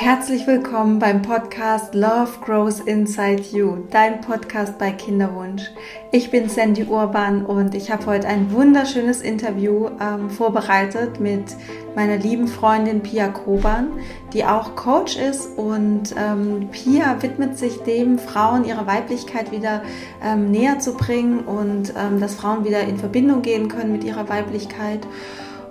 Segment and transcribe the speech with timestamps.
[0.00, 5.72] Herzlich willkommen beim Podcast Love Grows Inside You, dein Podcast bei Kinderwunsch.
[6.12, 11.56] Ich bin Sandy Urban und ich habe heute ein wunderschönes Interview ähm, vorbereitet mit
[11.96, 13.88] meiner lieben Freundin Pia Koban,
[14.32, 19.82] die auch Coach ist und ähm, Pia widmet sich dem, Frauen ihre Weiblichkeit wieder
[20.22, 24.28] ähm, näher zu bringen und ähm, dass Frauen wieder in Verbindung gehen können mit ihrer
[24.28, 25.08] Weiblichkeit.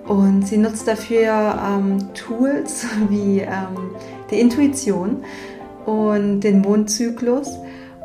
[0.05, 3.91] Und sie nutzt dafür ähm, Tools wie ähm,
[4.31, 5.23] die Intuition
[5.85, 7.49] und den Mondzyklus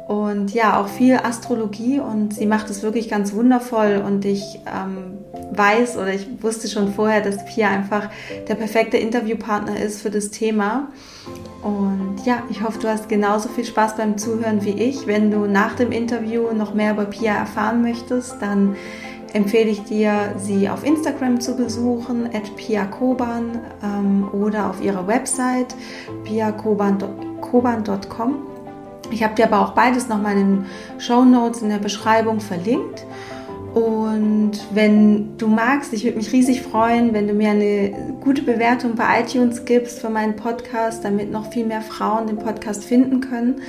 [0.09, 5.19] und ja, auch viel Astrologie und sie macht es wirklich ganz wundervoll und ich ähm,
[5.53, 8.11] weiß oder ich wusste schon vorher, dass Pia einfach
[8.48, 10.89] der perfekte Interviewpartner ist für das Thema.
[11.62, 15.07] Und ja, ich hoffe, du hast genauso viel Spaß beim Zuhören wie ich.
[15.07, 18.77] Wenn du nach dem Interview noch mehr über Pia erfahren möchtest, dann
[19.33, 25.75] empfehle ich dir, sie auf Instagram zu besuchen, at piakoban ähm, oder auf ihrer Website
[26.25, 28.34] piakoban.com.
[29.11, 30.67] Ich habe dir aber auch beides nochmal in den
[30.98, 33.06] Show Notes in der Beschreibung verlinkt.
[33.75, 38.97] Und wenn du magst, ich würde mich riesig freuen, wenn du mir eine gute Bewertung
[38.97, 43.62] bei iTunes gibst für meinen Podcast, damit noch viel mehr Frauen den Podcast finden können.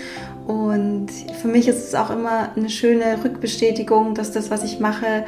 [0.46, 1.08] Und
[1.42, 5.24] für mich ist es auch immer eine schöne Rückbestätigung, dass das, was ich mache,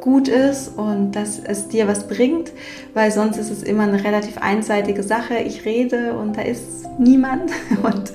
[0.00, 2.52] gut ist und dass es dir was bringt,
[2.94, 5.38] weil sonst ist es immer eine relativ einseitige Sache.
[5.38, 7.50] Ich rede und da ist niemand.
[7.82, 8.12] Und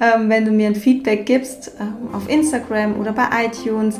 [0.00, 3.98] ähm, wenn du mir ein Feedback gibst ähm, auf Instagram oder bei iTunes,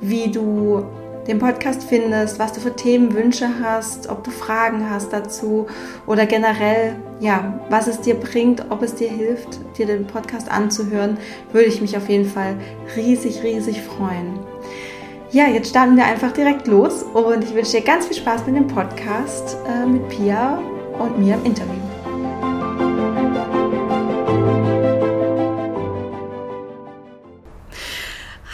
[0.00, 0.84] wie du
[1.28, 5.66] den Podcast findest, was du für Themenwünsche hast, ob du Fragen hast dazu
[6.06, 11.18] oder generell, ja, was es dir bringt, ob es dir hilft, dir den Podcast anzuhören,
[11.52, 12.56] würde ich mich auf jeden Fall
[12.96, 14.38] riesig, riesig freuen.
[15.30, 18.56] Ja, jetzt starten wir einfach direkt los und ich wünsche dir ganz viel Spaß mit
[18.56, 20.58] dem Podcast äh, mit Pia
[20.98, 21.74] und mir im Interview.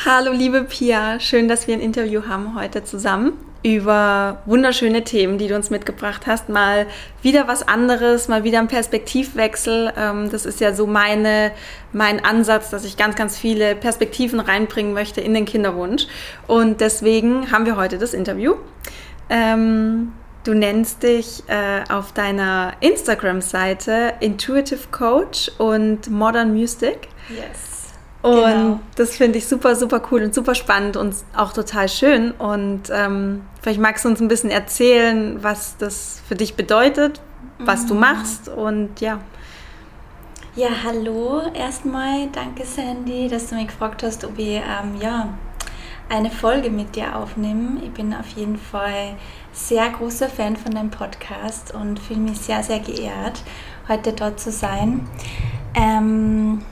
[0.04, 3.34] Hallo liebe Pia, schön, dass wir ein Interview haben heute zusammen
[3.64, 6.50] über wunderschöne Themen, die du uns mitgebracht hast.
[6.50, 6.86] Mal
[7.22, 9.90] wieder was anderes, mal wieder ein Perspektivwechsel.
[9.96, 11.50] Ähm, das ist ja so meine,
[11.90, 16.06] mein Ansatz, dass ich ganz, ganz viele Perspektiven reinbringen möchte in den Kinderwunsch.
[16.46, 18.56] Und deswegen haben wir heute das Interview.
[19.30, 20.12] Ähm,
[20.44, 27.08] du nennst dich äh, auf deiner Instagram-Seite Intuitive Coach und Modern Mystic.
[27.30, 27.73] Yes.
[28.24, 28.80] Und genau.
[28.96, 32.30] das finde ich super, super cool und super spannend und auch total schön.
[32.30, 37.20] Und ähm, vielleicht magst du uns ein bisschen erzählen, was das für dich bedeutet,
[37.58, 37.88] was mhm.
[37.88, 39.20] du machst und ja.
[40.56, 42.28] Ja, hallo erstmal.
[42.32, 45.28] Danke, Sandy, dass du mich gefragt hast, ob ich ähm, ja,
[46.08, 47.82] eine Folge mit dir aufnehme.
[47.84, 49.16] Ich bin auf jeden Fall
[49.52, 53.42] sehr großer Fan von deinem Podcast und fühle mich sehr, sehr geehrt,
[53.86, 55.06] heute dort zu sein.
[55.74, 56.62] Ähm,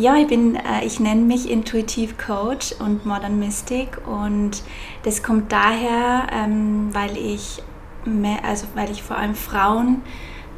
[0.00, 4.62] ja, ich bin, äh, ich nenne mich Intuitiv Coach und Modern Mystic und
[5.02, 7.62] das kommt daher, ähm, weil ich,
[8.04, 10.02] mehr, also weil ich vor allem Frauen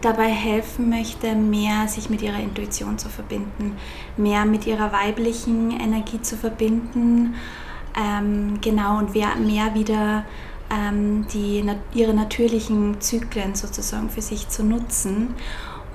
[0.00, 3.76] dabei helfen möchte, mehr sich mit ihrer Intuition zu verbinden,
[4.16, 7.34] mehr mit ihrer weiblichen Energie zu verbinden,
[7.96, 10.24] ähm, genau und mehr wieder
[10.70, 11.64] ähm, die,
[11.94, 15.34] ihre natürlichen Zyklen sozusagen für sich zu nutzen.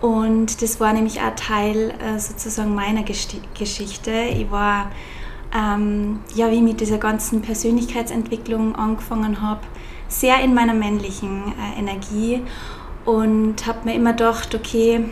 [0.02, 4.12] Und das war nämlich auch Teil äh, sozusagen meiner Geschichte.
[4.12, 4.92] Ich war,
[5.56, 9.62] ähm, ja, wie ich mit dieser ganzen Persönlichkeitsentwicklung angefangen habe,
[10.08, 12.44] sehr in meiner männlichen äh, Energie
[13.06, 15.06] und habe mir immer gedacht, okay,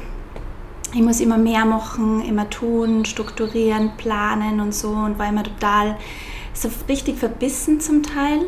[0.94, 5.98] ich muss immer mehr machen, immer tun, strukturieren, planen und so und war immer total
[6.54, 8.42] so richtig verbissen zum Teil.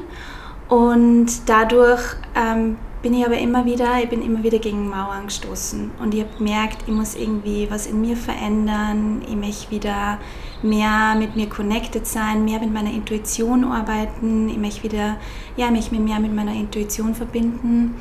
[0.69, 2.01] Und dadurch
[2.35, 5.91] ähm, bin ich aber immer wieder, ich bin immer wieder gegen Mauern gestoßen.
[6.01, 10.17] Und ich habe gemerkt, ich muss irgendwie was in mir verändern, ich möchte wieder
[10.63, 15.17] mehr mit mir connected sein, mehr mit meiner Intuition arbeiten, ich möchte wieder,
[15.55, 17.95] ja, ich möchte mich mehr mit meiner Intuition verbinden.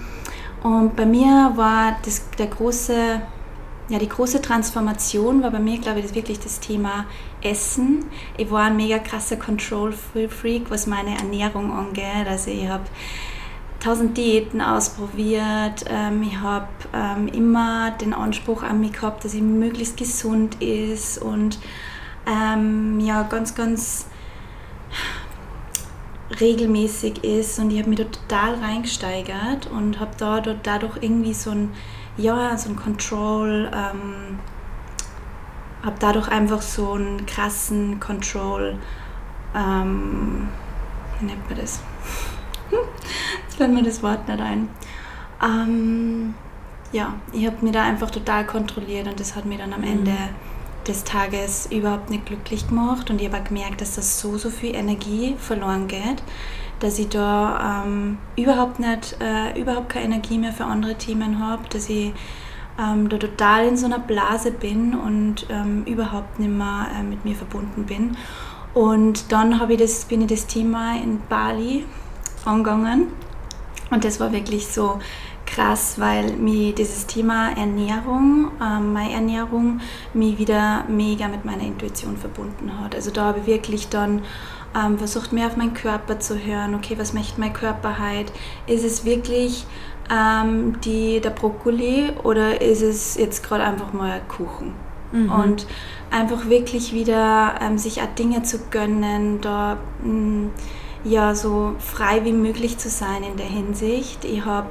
[0.62, 3.20] Und bei mir war das, der große,
[3.88, 7.04] ja, die große Transformation war bei mir, glaube ich, das wirklich das Thema
[7.42, 8.06] Essen.
[8.38, 12.84] Ich war ein mega krasser Control-Freak, was meine Ernährung angeht, also ich habe
[13.80, 15.84] tausend Diäten ausprobiert.
[15.88, 21.18] Ähm, ich habe ähm, immer den Anspruch an mich gehabt, dass ich möglichst gesund ist
[21.18, 21.58] und
[22.26, 24.06] ähm, ja, ganz, ganz
[26.40, 31.72] regelmäßig ist und ich habe mich total reingesteigert und habe da, dadurch irgendwie so ein,
[32.16, 34.38] ja, so ein Control, ähm,
[35.84, 38.76] habe dadurch einfach so einen krassen Control,
[39.54, 40.48] ähm,
[41.20, 41.80] wie nennt man das?
[42.70, 44.68] Jetzt fällt mir das Wort nicht ein.
[45.42, 46.34] Ähm,
[46.92, 50.12] ja, ich habe mich da einfach total kontrolliert und das hat mir dann am Ende
[50.86, 54.74] des Tages überhaupt nicht glücklich gemacht und ich habe gemerkt, dass das so, so viel
[54.74, 56.22] Energie verloren geht,
[56.78, 61.68] dass ich da ähm, überhaupt nicht, äh, überhaupt keine Energie mehr für andere Themen habe,
[61.70, 62.12] dass ich
[62.78, 67.24] ähm, da total in so einer Blase bin und ähm, überhaupt nicht mehr äh, mit
[67.24, 68.16] mir verbunden bin.
[68.74, 71.86] Und dann ich das, bin ich das Thema in Bali
[72.46, 73.08] angegangen
[73.90, 74.98] und das war wirklich so
[75.46, 79.80] krass, weil mir dieses Thema Ernährung, ähm, meine Ernährung,
[80.12, 82.94] mich wieder mega mit meiner Intuition verbunden hat.
[82.94, 84.22] Also da habe ich wirklich dann
[84.76, 86.74] ähm, versucht, mehr auf meinen Körper zu hören.
[86.74, 88.32] Okay, was möchte mein Körper heute?
[88.66, 89.64] Ist es wirklich
[90.10, 94.74] ähm, die, der Brokkoli oder ist es jetzt gerade einfach mal Kuchen?
[95.12, 95.30] Mhm.
[95.30, 95.66] Und
[96.10, 100.50] einfach wirklich wieder ähm, sich auch Dinge zu gönnen, da mh, mm,
[101.06, 104.24] ja so frei wie möglich zu sein in der Hinsicht.
[104.24, 104.70] Ich habe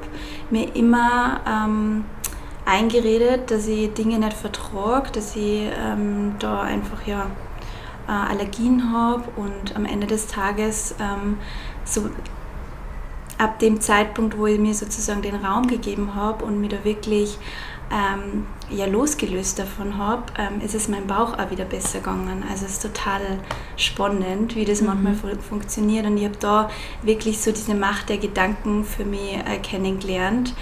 [0.50, 2.04] mir immer ähm,
[2.64, 7.26] eingeredet, dass ich Dinge nicht vertrage, dass ich ähm, da einfach ja
[8.06, 11.38] äh, Allergien habe und am Ende des Tages ähm,
[11.84, 12.02] so
[13.38, 17.38] ab dem Zeitpunkt, wo ich mir sozusagen den Raum gegeben habe und mir da wirklich
[17.90, 22.42] ähm, ja losgelöst davon habe, ähm, ist es meinem Bauch auch wieder besser gegangen.
[22.50, 23.20] Also es ist total
[23.76, 24.88] spannend, wie das mhm.
[24.88, 26.70] manchmal fu funktioniert und ich habe da
[27.02, 30.54] wirklich so diese Macht der Gedanken für mich äh, kennengelernt,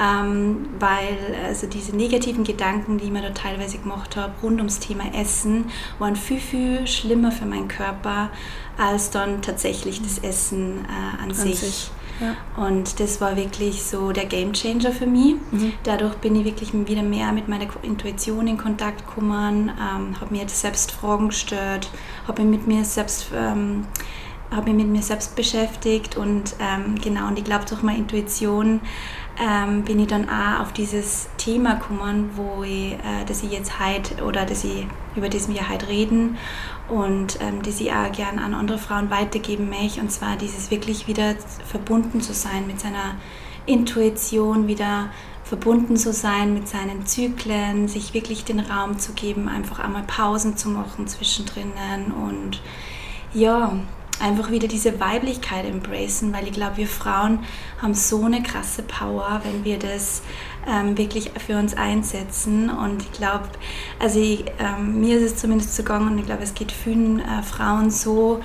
[0.00, 4.80] ähm, weil also diese negativen Gedanken, die ich mir da teilweise gemacht habe, rund ums
[4.80, 5.66] Thema Essen,
[6.00, 8.30] waren viel, viel schlimmer für meinen Körper
[8.76, 11.60] als dann tatsächlich das Essen äh, an, an, sich.
[11.60, 11.90] sich.
[12.56, 15.36] Und das war wirklich so der Game Changer für mich.
[15.50, 15.72] Mhm.
[15.82, 20.48] Dadurch bin ich wirklich wieder mehr mit meiner Intuition in Kontakt gekommen, ähm, habe mir
[20.48, 21.90] selbst Fragen gestellt,
[22.26, 23.86] habe mich mit mir selbst ähm,
[24.52, 28.80] habe mich mit mir selbst beschäftigt und ähm, genau, und ich glaube, durch meine Intuition
[29.40, 33.78] ähm, bin ich dann auch auf dieses Thema gekommen, wo ich, äh, dass ich jetzt
[33.80, 34.86] heute oder dass ich,
[35.16, 36.36] über das wir heute reden
[36.88, 40.00] und ähm, das ich auch gerne an andere Frauen weitergeben möchte.
[40.00, 41.34] Und zwar dieses wirklich wieder
[41.66, 43.16] verbunden zu sein mit seiner
[43.66, 45.08] Intuition, wieder
[45.44, 50.56] verbunden zu sein mit seinen Zyklen, sich wirklich den Raum zu geben, einfach einmal Pausen
[50.56, 51.72] zu machen zwischendrin
[52.26, 52.62] und
[53.34, 53.72] ja,
[54.20, 57.40] einfach wieder diese Weiblichkeit embracen, weil ich glaube, wir Frauen
[57.80, 60.22] haben so eine krasse Power, wenn wir das
[60.66, 62.70] ähm, wirklich für uns einsetzen.
[62.70, 63.48] Und ich glaube,
[63.98, 67.20] also ich, ähm, mir ist es zumindest so gegangen und ich glaube, es geht vielen
[67.20, 68.40] äh, Frauen so,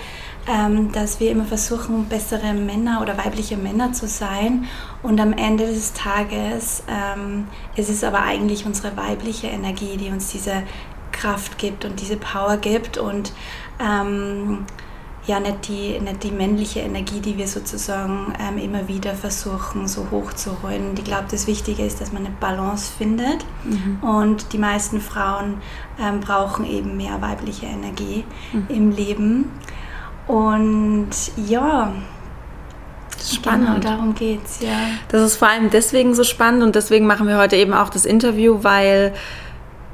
[0.47, 4.65] ähm, dass wir immer versuchen, bessere Männer oder weibliche Männer zu sein.
[5.03, 10.31] Und am Ende des Tages ähm, ist es aber eigentlich unsere weibliche Energie, die uns
[10.31, 10.63] diese
[11.11, 12.97] Kraft gibt und diese Power gibt.
[12.97, 13.33] Und
[13.79, 14.65] ähm,
[15.27, 20.07] ja nicht die, nicht die männliche Energie, die wir sozusagen ähm, immer wieder versuchen so
[20.09, 20.93] hochzuholen.
[20.97, 23.99] Ich glaube, das Wichtige ist, dass man eine Balance findet mhm.
[24.01, 25.61] und die meisten Frauen
[26.01, 28.65] ähm, brauchen eben mehr weibliche Energie mhm.
[28.69, 29.51] im Leben.
[30.27, 31.93] Und ja,
[33.25, 33.67] Spannend.
[33.67, 34.77] Genau, darum geht's, ja.
[35.09, 38.05] Das ist vor allem deswegen so spannend und deswegen machen wir heute eben auch das
[38.05, 39.13] Interview, weil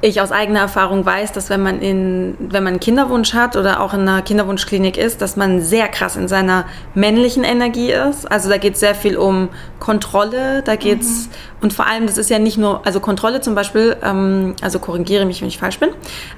[0.04, 3.80] ich aus eigener Erfahrung weiß, dass wenn man in, wenn man einen Kinderwunsch hat oder
[3.80, 8.30] auch in einer Kinderwunschklinik ist, dass man sehr krass in seiner männlichen Energie ist.
[8.30, 9.48] Also da geht es sehr viel um
[9.80, 11.62] Kontrolle, da geht's mhm.
[11.62, 15.24] und vor allem, das ist ja nicht nur, also Kontrolle zum Beispiel, ähm, also korrigiere
[15.24, 15.88] mich, wenn ich falsch bin,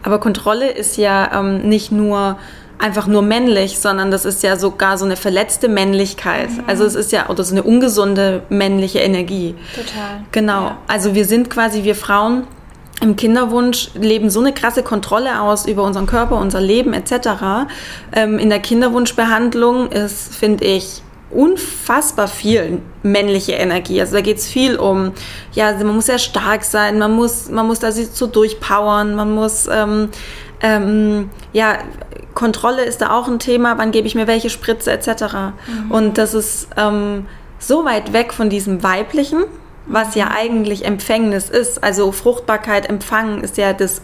[0.04, 2.38] aber Kontrolle ist ja ähm, nicht nur
[2.78, 6.50] einfach nur männlich, sondern das ist ja sogar so eine verletzte Männlichkeit.
[6.50, 6.64] Mhm.
[6.66, 9.54] Also es ist ja oder so eine ungesunde männliche Energie.
[9.74, 10.20] Total.
[10.30, 10.62] Genau.
[10.66, 10.78] Ja.
[10.86, 12.44] Also wir sind quasi wir Frauen
[13.00, 17.68] im Kinderwunsch leben so eine krasse Kontrolle aus über unseren Körper, unser Leben etc.
[18.12, 24.00] Ähm, in der Kinderwunschbehandlung ist, finde ich, unfassbar viel männliche Energie.
[24.00, 25.12] Also da geht es viel um,
[25.52, 29.34] ja, man muss sehr stark sein, man muss, man muss da sich so durchpowern, man
[29.34, 30.08] muss, ähm,
[30.62, 31.78] ähm, ja,
[32.34, 35.08] Kontrolle ist da auch ein Thema, wann gebe ich mir welche Spritze etc.
[35.66, 35.90] Mhm.
[35.90, 37.26] Und das ist ähm,
[37.58, 39.44] so weit weg von diesem Weiblichen,
[39.86, 41.82] was ja eigentlich Empfängnis ist.
[41.82, 44.02] Also Fruchtbarkeit, Empfangen ist ja das,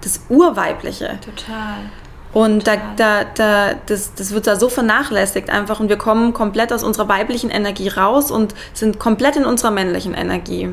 [0.00, 1.18] das Urweibliche.
[1.20, 1.90] Total.
[2.32, 2.78] Und Total.
[2.96, 6.84] da, da, da, das, das wird da so vernachlässigt einfach und wir kommen komplett aus
[6.84, 10.70] unserer weiblichen Energie raus und sind komplett in unserer männlichen Energie.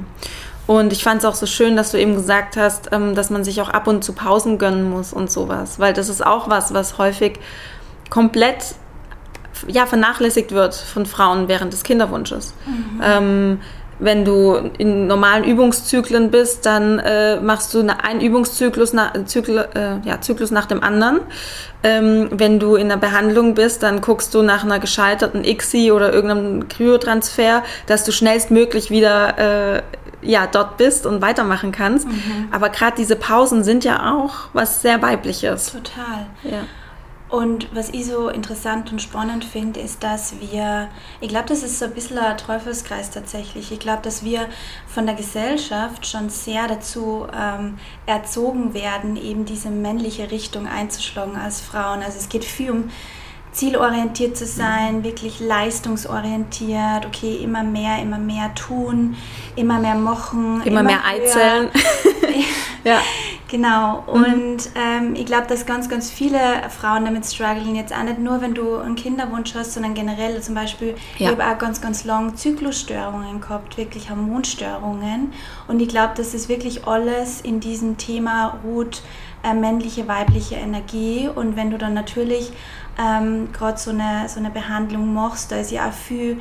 [0.68, 3.44] Und ich fand es auch so schön, dass du eben gesagt hast, ähm, dass man
[3.44, 6.74] sich auch ab und zu Pausen gönnen muss und sowas, weil das ist auch was,
[6.74, 7.40] was häufig
[8.10, 8.76] komplett
[9.68, 12.54] ja, vernachlässigt wird von Frauen während des Kinderwunsches.
[12.66, 13.02] Mhm.
[13.04, 13.60] Ähm,
[14.00, 20.08] wenn du in normalen Übungszyklen bist, dann äh, machst du einen Übungszyklus nach, Zykl, äh,
[20.08, 21.20] ja, Zyklus nach dem anderen.
[21.84, 26.14] Ähm, wenn du in der Behandlung bist, dann guckst du nach einer gescheiterten ICSI oder
[26.14, 29.82] irgendeinem Kryotransfer, dass du schnellstmöglich wieder äh,
[30.22, 32.08] ja dort bist und weitermachen kannst.
[32.08, 32.50] Mhm.
[32.52, 35.72] Aber gerade diese Pausen sind ja auch was sehr weibliches.
[35.72, 36.28] Total.
[36.44, 36.64] Ja.
[37.30, 40.88] Und was ich so interessant und spannend finde, ist, dass wir,
[41.20, 43.72] ich glaube, das ist so ein bisschen ein Teufelskreis tatsächlich.
[43.72, 44.48] Ich glaube, dass wir
[44.88, 51.60] von der Gesellschaft schon sehr dazu ähm, erzogen werden, eben diese männliche Richtung einzuschlagen als
[51.60, 52.02] Frauen.
[52.02, 52.90] Also es geht viel um
[53.52, 59.18] zielorientiert zu sein, wirklich leistungsorientiert, okay, immer mehr, immer mehr tun,
[59.56, 60.62] immer mehr machen.
[60.64, 61.70] Immer, immer mehr Eizellen.
[62.84, 63.02] ja.
[63.48, 64.04] Genau.
[64.08, 64.24] Mhm.
[64.24, 66.40] Und ähm, ich glaube, dass ganz, ganz viele
[66.70, 67.76] Frauen damit strugglen.
[67.76, 70.96] Jetzt auch nicht nur, wenn du einen Kinderwunsch hast, sondern generell zum Beispiel, ja.
[71.18, 75.34] ich habe auch ganz, ganz lange Zyklusstörungen gehabt, wirklich Hormonstörungen.
[75.68, 79.02] Und ich glaube, dass es wirklich alles in diesem Thema ruht,
[79.44, 81.30] äh, männliche, weibliche Energie.
[81.34, 82.52] Und wenn du dann natürlich
[83.00, 86.40] ähm, gerade so eine, so eine Behandlung machst, da ist ja auch viel,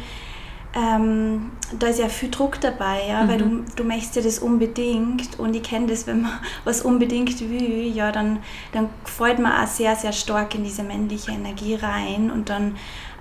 [0.76, 3.28] ähm, da ist ja viel Druck dabei, ja, mhm.
[3.28, 6.32] weil du, du möchtest ja das unbedingt und ich kenne das, wenn man
[6.64, 8.40] was unbedingt will, ja, dann,
[8.72, 12.76] dann freut man auch sehr, sehr stark in diese männliche Energie rein und dann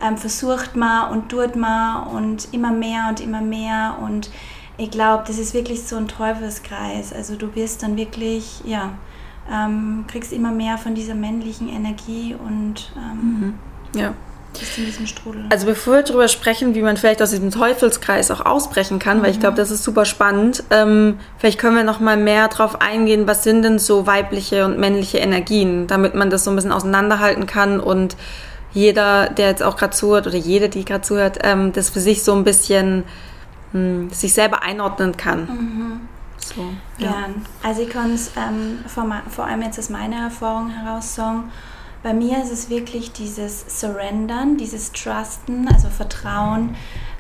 [0.06, 4.30] ähm, versucht man und tut man und immer mehr und immer mehr und
[4.78, 7.14] ich glaube, das ist wirklich so ein Teufelskreis.
[7.14, 8.92] Also du wirst dann wirklich, ja,
[9.50, 13.40] ähm, kriegst immer mehr von dieser männlichen Energie und ähm,
[13.94, 14.00] mhm.
[14.00, 14.14] ja.
[15.50, 19.24] Also bevor wir darüber sprechen, wie man vielleicht aus diesem Teufelskreis auch ausbrechen kann, mhm.
[19.24, 19.58] weil ich glaube, mhm.
[19.58, 23.64] das ist super spannend, ähm, vielleicht können wir noch mal mehr darauf eingehen, was sind
[23.64, 28.16] denn so weibliche und männliche Energien, damit man das so ein bisschen auseinanderhalten kann und
[28.74, 32.24] jeder, der jetzt auch gerade zuhört oder jede, die gerade zuhört, ähm, das für sich
[32.24, 33.06] so ein bisschen
[33.72, 35.42] mh, hm, sich selber einordnen kann.
[35.42, 36.02] Mhm.
[36.46, 36.62] So,
[36.98, 37.12] ja.
[37.12, 37.46] Gern.
[37.64, 41.52] Also ich kann es ähm, vor, vor, allem jetzt aus meiner Erfahrung heraus sagen,
[42.06, 46.76] bei mir ist es wirklich dieses Surrendern, dieses Trusten, also Vertrauen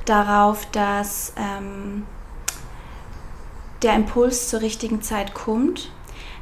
[0.05, 2.03] darauf, dass ähm,
[3.81, 5.89] der Impuls zur richtigen Zeit kommt,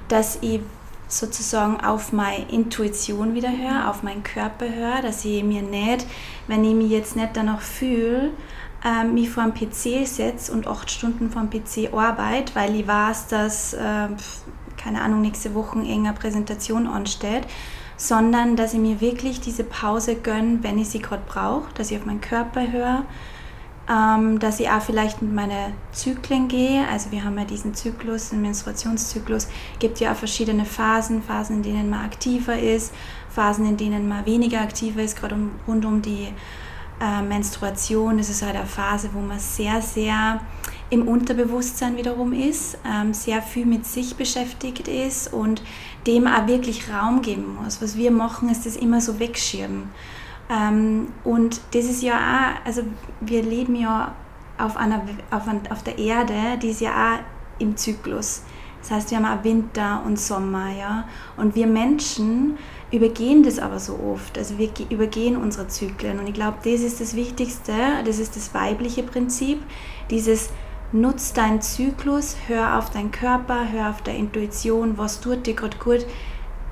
[0.09, 0.59] dass ich
[1.07, 6.05] sozusagen auf meine Intuition wieder höre, auf meinen Körper höre, dass ich mir nicht,
[6.47, 8.31] wenn ich mich jetzt nicht danach fühle,
[8.83, 12.85] äh, mich vor dem PC setze und acht Stunden vor dem PC arbeite, weil ich
[12.85, 14.09] weiß, dass, äh,
[14.75, 17.47] keine Ahnung, nächste Woche irgendeine Präsentation ansteht,
[18.03, 21.97] sondern dass ich mir wirklich diese Pause gönne, wenn ich sie gerade brauche, dass ich
[21.97, 23.05] auf meinen Körper höre,
[23.89, 26.85] ähm, dass ich auch vielleicht mit meinen Zyklen gehe.
[26.91, 29.47] Also wir haben ja diesen Zyklus, den Menstruationszyklus,
[29.79, 32.93] gibt ja auch verschiedene Phasen, Phasen, in denen man aktiver ist,
[33.29, 36.27] Phasen, in denen man weniger aktiver ist, gerade um, rund um die
[36.99, 40.41] äh, Menstruation, das ist halt eine Phase, wo man sehr, sehr
[40.89, 45.61] im Unterbewusstsein wiederum ist, ähm, sehr viel mit sich beschäftigt ist und
[46.07, 47.81] dem auch wirklich Raum geben muss.
[47.81, 49.89] Was wir machen, ist das immer so wegschieben.
[50.49, 52.83] Ähm, und das ist ja auch, also
[53.21, 54.13] wir leben ja
[54.57, 57.19] auf, einer, auf, auf der Erde, die ist ja auch
[57.59, 58.43] im Zyklus.
[58.81, 61.07] Das heißt, wir haben auch Winter und Sommer, ja.
[61.37, 62.57] Und wir Menschen
[62.91, 64.37] übergehen das aber so oft.
[64.37, 66.19] Also wir übergehen unsere Zyklen.
[66.19, 67.71] Und ich glaube, das ist das Wichtigste,
[68.05, 69.63] das ist das weibliche Prinzip,
[70.09, 70.49] dieses
[70.93, 75.77] nutz deinen Zyklus, hör auf deinen Körper, hör auf deine Intuition, was tut dir gerade
[75.77, 76.05] gut,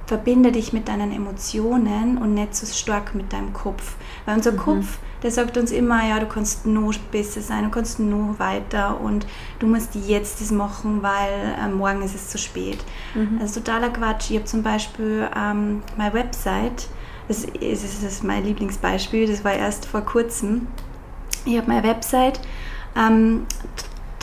[0.05, 3.95] verbinde dich mit deinen Emotionen und nicht so stark mit deinem Kopf.
[4.25, 4.57] Weil unser mhm.
[4.57, 8.99] Kopf, der sagt uns immer, ja, du kannst nur besser sein, du kannst nur weiter
[8.99, 9.25] und
[9.59, 12.79] du musst jetzt das machen, weil äh, morgen ist es zu spät.
[13.15, 13.39] Mhm.
[13.41, 14.29] Also totaler Quatsch.
[14.29, 16.87] Ich habe zum Beispiel ähm, meine Website,
[17.27, 20.67] das ist, das ist mein Lieblingsbeispiel, das war erst vor kurzem.
[21.45, 22.39] Ich habe meine Website
[22.95, 23.45] ähm,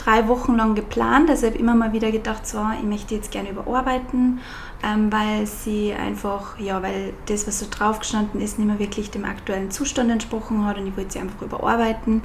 [0.03, 1.29] drei Wochen lang geplant.
[1.29, 4.39] Also ich habe immer mal wieder gedacht, so, ich möchte jetzt gerne überarbeiten,
[4.83, 9.11] ähm, weil sie einfach, ja, weil das, was so drauf gestanden ist, nicht mehr wirklich
[9.11, 12.23] dem aktuellen Zustand entsprochen hat und ich wollte sie einfach überarbeiten.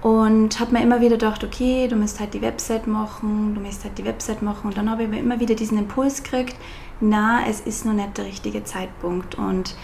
[0.00, 3.84] Und habe mir immer wieder gedacht, okay, du musst halt die Website machen, du musst
[3.84, 4.66] halt die Website machen.
[4.68, 6.56] Und dann habe ich mir immer wieder diesen Impuls gekriegt,
[7.00, 9.36] na, es ist noch nicht der richtige Zeitpunkt.
[9.36, 9.74] Und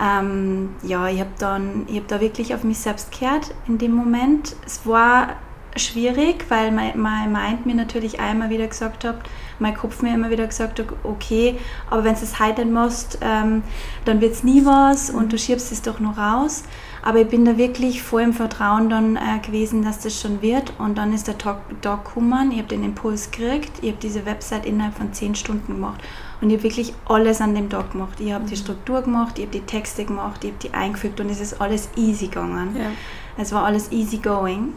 [0.00, 4.56] ähm, ja, ich habe habe da wirklich auf mich selbst gehört in dem Moment.
[4.66, 5.36] Es war
[5.76, 9.16] schwierig, weil mein, mein Mind mir natürlich einmal wieder gesagt hat,
[9.58, 13.62] mein Kopf mir immer wieder gesagt hat, okay, aber wenn du es nicht machst, ähm,
[14.04, 16.64] dann wird es nie was und du schiebst es doch noch raus.
[17.04, 20.72] Aber ich bin da wirklich voll im Vertrauen dann äh, gewesen, dass das schon wird.
[20.78, 24.24] Und dann ist der Tag, Tag gekommen, ich habe den Impuls gekriegt, ich habe diese
[24.24, 26.00] Website innerhalb von zehn Stunden gemacht.
[26.40, 28.20] Und ich habe wirklich alles an dem Tag gemacht.
[28.20, 28.48] Ich habe mhm.
[28.48, 31.60] die Struktur gemacht, ich habe die Texte gemacht, ich habe die eingefügt und es ist
[31.60, 32.76] alles easy gegangen.
[32.76, 32.90] Ja.
[33.36, 34.74] Es war alles easy going.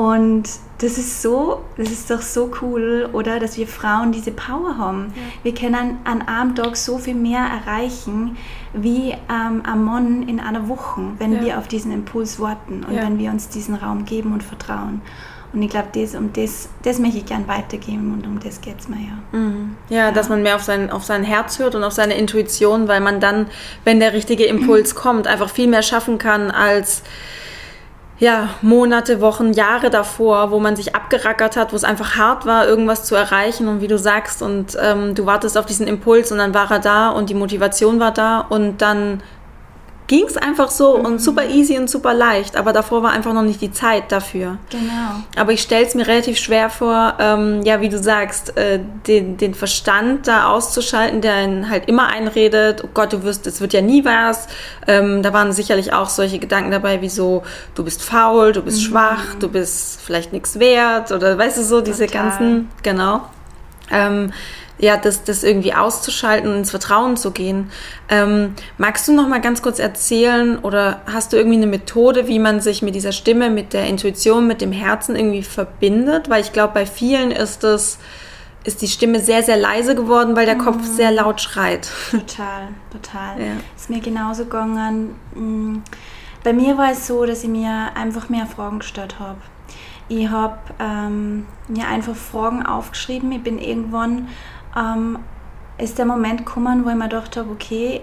[0.00, 0.44] Und
[0.78, 3.38] das ist so, das ist doch so cool, oder?
[3.38, 5.12] Dass wir Frauen diese Power haben.
[5.14, 5.22] Ja.
[5.42, 8.38] Wir können an einem Tag so viel mehr erreichen
[8.72, 11.40] wie ähm, am Mann in einer Woche, wenn ja.
[11.42, 13.02] wir auf diesen Impuls warten und ja.
[13.02, 15.02] wenn wir uns diesen Raum geben und vertrauen.
[15.52, 18.80] Und ich glaube, das, um das, das möchte ich gerne weitergeben und um das geht
[18.80, 19.38] es mir ja.
[19.38, 19.76] Mhm.
[19.90, 20.06] ja.
[20.06, 23.02] Ja, dass man mehr auf sein, auf sein Herz hört und auf seine Intuition, weil
[23.02, 23.48] man dann,
[23.84, 27.02] wenn der richtige Impuls kommt, einfach viel mehr schaffen kann als
[28.20, 32.68] ja, Monate, Wochen, Jahre davor, wo man sich abgerackert hat, wo es einfach hart war,
[32.68, 36.36] irgendwas zu erreichen und wie du sagst und ähm, du wartest auf diesen Impuls und
[36.36, 39.22] dann war er da und die Motivation war da und dann
[40.06, 41.04] ging es einfach so mhm.
[41.04, 44.58] und super easy und super leicht, aber davor war einfach noch nicht die Zeit dafür.
[44.70, 45.22] Genau.
[45.36, 49.36] Aber ich stelle es mir relativ schwer vor, ähm, ja, wie du sagst, äh, den,
[49.36, 53.72] den Verstand da auszuschalten, der einen halt immer einredet, oh Gott, du wirst, es wird
[53.72, 54.48] ja nie was.
[54.86, 58.78] Ähm, da waren sicherlich auch solche Gedanken dabei, wie so, du bist faul, du bist
[58.78, 58.90] mhm.
[58.90, 62.22] schwach, du bist vielleicht nichts wert oder weißt du so, diese Total.
[62.24, 63.22] ganzen, genau.
[63.92, 64.32] Ähm,
[64.80, 67.70] ja, das, das irgendwie auszuschalten und ins Vertrauen zu gehen.
[68.08, 72.38] Ähm, magst du noch mal ganz kurz erzählen oder hast du irgendwie eine Methode, wie
[72.38, 76.30] man sich mit dieser Stimme, mit der Intuition, mit dem Herzen irgendwie verbindet?
[76.30, 77.98] Weil ich glaube, bei vielen ist es
[78.62, 80.64] ist die Stimme sehr, sehr leise geworden, weil der mhm.
[80.64, 81.88] Kopf sehr laut schreit.
[82.10, 83.40] Total, total.
[83.40, 83.52] Ja.
[83.74, 85.14] Ist mir genauso gegangen.
[85.34, 85.78] Mm,
[86.44, 89.38] bei mir war es so, dass ich mir einfach mehr Fragen gestellt habe.
[90.08, 93.32] Ich habe ähm, mir einfach Fragen aufgeschrieben.
[93.32, 94.28] Ich bin irgendwann
[94.76, 95.18] ähm,
[95.78, 98.02] ist der Moment gekommen, wo ich mir gedacht habe, okay,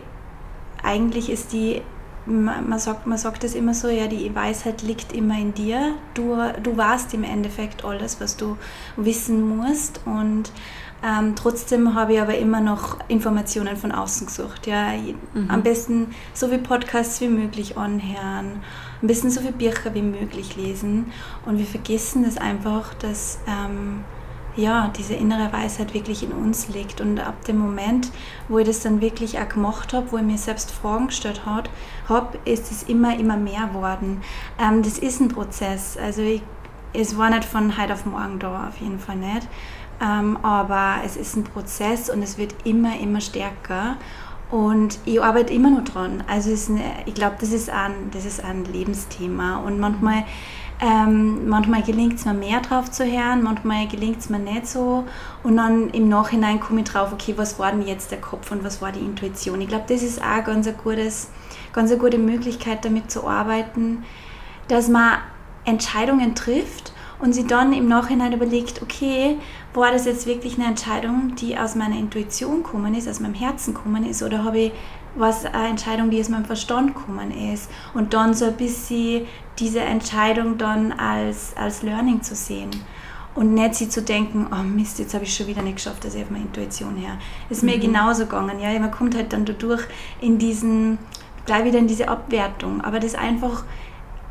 [0.84, 1.82] eigentlich ist die,
[2.26, 5.94] man sagt, man sagt das immer so, ja, die Weisheit liegt immer in dir.
[6.14, 8.58] Du, du warst im Endeffekt alles, was du
[8.96, 10.52] wissen musst und
[11.04, 14.66] ähm, trotzdem habe ich aber immer noch Informationen von außen gesucht.
[14.66, 14.94] Ja.
[15.34, 15.50] Mhm.
[15.50, 18.62] Am besten so viele Podcasts wie möglich anhören,
[19.02, 21.12] am besten so viele Bücher wie möglich lesen.
[21.46, 24.04] Und wir vergessen das einfach, dass ähm,
[24.58, 27.00] ja, diese innere Weisheit wirklich in uns liegt.
[27.00, 28.12] Und ab dem Moment,
[28.50, 31.70] wo ich das dann wirklich auch gemacht habe, wo ich mir selbst Fragen gestellt habe,
[32.10, 34.22] hab, ist es immer, immer mehr geworden.
[34.60, 35.98] Ähm, das ist ein Prozess.
[35.98, 36.42] Also ich,
[36.94, 39.48] es war nicht von heute auf morgen da, auf jeden Fall nicht.
[40.02, 43.98] Ähm, aber es ist ein Prozess und es wird immer, immer stärker.
[44.50, 46.24] Und ich arbeite immer noch dran.
[46.28, 49.58] Also eine, ich glaube, das, das ist ein Lebensthema.
[49.58, 50.24] Und manchmal
[50.80, 55.06] ähm, manchmal gelingt es mir mehr drauf zu hören, manchmal gelingt es mir nicht so.
[55.44, 58.64] Und dann im Nachhinein komme ich drauf, okay, was war denn jetzt der Kopf und
[58.64, 59.60] was war die Intuition?
[59.62, 61.32] Ich glaube, das ist auch ganz, ein gutes,
[61.74, 64.04] ganz eine gute Möglichkeit, damit zu arbeiten,
[64.68, 65.18] dass man
[65.66, 69.38] Entscheidungen trifft und sie dann im Nachhinein überlegt, okay,
[69.74, 73.74] war das jetzt wirklich eine Entscheidung, die aus meiner Intuition gekommen ist, aus meinem Herzen
[73.74, 74.72] gekommen ist, oder habe ich
[75.18, 77.70] was eine Entscheidung, die aus meinem Verstand gekommen ist.
[77.94, 79.26] Und dann so ein bisschen
[79.60, 82.72] diese Entscheidung dann als, als Learning zu sehen.
[83.36, 86.16] Und nicht sie zu denken, oh Mist, jetzt habe ich schon wieder nicht geschafft, dass
[86.16, 87.18] ich auf meine Intuition her.
[87.50, 87.70] Ist mhm.
[87.70, 88.60] mir genauso gegangen.
[88.60, 89.84] Ja, man kommt halt dann dadurch
[90.22, 90.98] in diesen,
[91.46, 92.82] gleich wieder in diese Abwertung.
[92.82, 93.64] Aber das einfach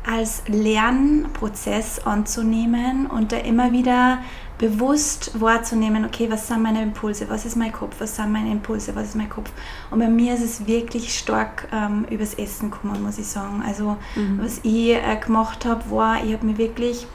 [0.05, 4.19] als Lernprozess anzunehmen und da immer wieder
[4.57, 8.95] bewusst wahrzunehmen, okay, was sind meine Impulse, was ist mein Kopf, was sind meine Impulse,
[8.95, 9.51] was ist mein Kopf.
[9.91, 13.63] Und bei mir ist es wirklich stark ähm, übers Essen gekommen, muss ich sagen.
[13.65, 14.39] Also mhm.
[14.41, 17.05] was ich äh, gemacht habe, war, ich habe mir wirklich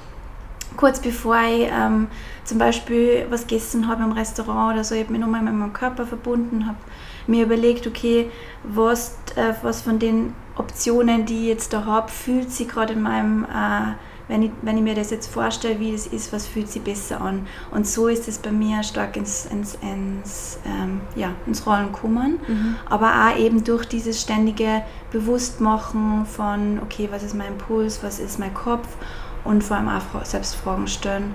[0.76, 2.08] kurz bevor ich ähm,
[2.44, 5.72] zum Beispiel was gegessen habe im Restaurant oder so, ich habe mich nochmal mit meinem
[5.72, 6.78] Körper verbunden, habe
[7.26, 8.30] mir überlegt, okay,
[8.62, 13.02] was, äh, was von den Optionen, die ich jetzt da habe, fühlt sich gerade in
[13.02, 13.94] meinem äh,
[14.32, 17.20] wenn ich, wenn ich mir das jetzt vorstelle, wie es ist, was fühlt sich besser
[17.20, 17.46] an.
[17.70, 22.40] Und so ist es bei mir stark ins, ins, ins, ähm, ja, ins Rollen kommen.
[22.48, 22.76] Mhm.
[22.88, 28.38] Aber auch eben durch dieses ständige Bewusstmachen von, okay, was ist mein Impuls, was ist
[28.38, 28.88] mein Kopf
[29.44, 31.34] und vor allem auch selbst Fragen stellen.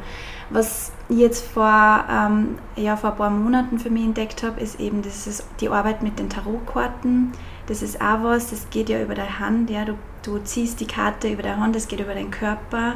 [0.49, 4.79] Was ich jetzt vor, ähm, ja, vor ein paar Monaten für mich entdeckt habe, ist
[4.79, 7.33] eben das die Arbeit mit den Tarotkarten.
[7.67, 9.69] Das ist auch was, das geht ja über deine Hand.
[9.69, 9.93] Ja, du
[10.27, 12.95] du ziehst die Karte über deine Hand, es geht über deinen Körper.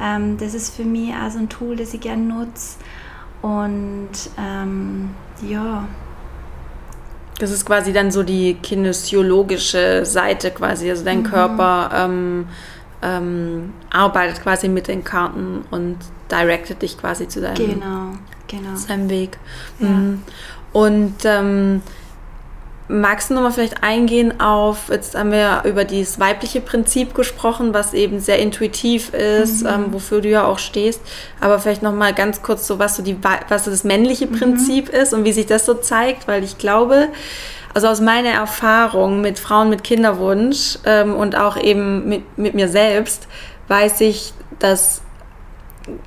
[0.00, 2.76] Ähm, das ist für mich auch so ein Tool, das ich gerne nutze.
[3.42, 5.10] Und ähm,
[5.48, 5.88] ja.
[7.38, 11.24] Das ist quasi dann so die kinesiologische Seite quasi, also dein mhm.
[11.24, 12.46] Körper ähm,
[13.02, 15.96] ähm, arbeitet quasi mit den Karten und
[16.30, 18.12] directet dich quasi zu deinem, genau,
[18.46, 18.76] genau.
[18.76, 19.38] seinem Weg.
[19.78, 19.88] Ja.
[19.88, 20.22] Mhm.
[20.72, 21.82] Und ähm,
[22.92, 27.94] Magst du nochmal vielleicht eingehen auf, jetzt haben wir über dieses weibliche Prinzip gesprochen, was
[27.94, 29.68] eben sehr intuitiv ist, mhm.
[29.68, 31.00] ähm, wofür du ja auch stehst,
[31.40, 33.16] aber vielleicht nochmal ganz kurz so, was so, die,
[33.48, 34.38] was so das männliche mhm.
[34.38, 37.08] Prinzip ist und wie sich das so zeigt, weil ich glaube,
[37.74, 42.68] also aus meiner Erfahrung mit Frauen mit Kinderwunsch ähm, und auch eben mit, mit mir
[42.68, 43.28] selbst,
[43.68, 45.02] weiß ich, dass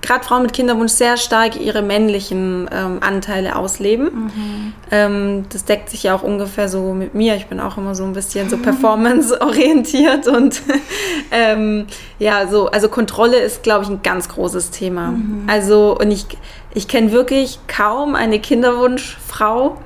[0.02, 4.06] gerade Frauen mit Kinderwunsch sehr stark ihre männlichen ähm, Anteile ausleben.
[4.14, 4.74] Mhm.
[4.92, 7.36] Ähm, das deckt sich ja auch ungefähr so mit mir.
[7.36, 10.62] Ich bin auch immer so ein bisschen so performance-orientiert und
[11.32, 11.88] ähm,
[12.20, 15.12] ja, so, also Kontrolle ist, glaube ich, ein ganz großes Thema.
[15.12, 15.44] Mhm.
[15.48, 16.26] Also, und ich,
[16.74, 19.78] ich kenne wirklich kaum eine Kinderwunschfrau,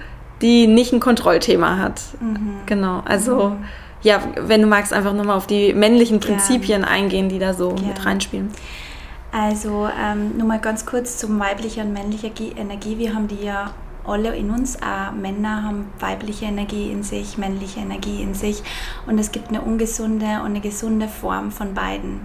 [0.41, 2.01] die nicht ein Kontrollthema hat.
[2.19, 2.57] Mhm.
[2.65, 3.49] Genau, also.
[3.49, 3.65] Mhm.
[4.03, 6.87] Ja, wenn du magst, einfach nochmal auf die männlichen Prinzipien Gerne.
[6.87, 7.87] eingehen, die da so Gerne.
[7.87, 8.51] mit reinspielen.
[9.31, 12.97] Also ähm, nur mal ganz kurz zum weiblichen und männlichen Energie.
[12.97, 13.73] Wir haben die ja
[14.05, 14.77] alle in uns.
[14.81, 18.63] Auch Männer haben weibliche Energie in sich, männliche Energie in sich.
[19.05, 22.21] Und es gibt eine ungesunde und eine gesunde Form von beiden.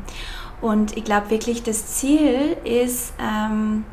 [0.60, 3.84] Und ich glaube wirklich, das Ziel ist, ähm,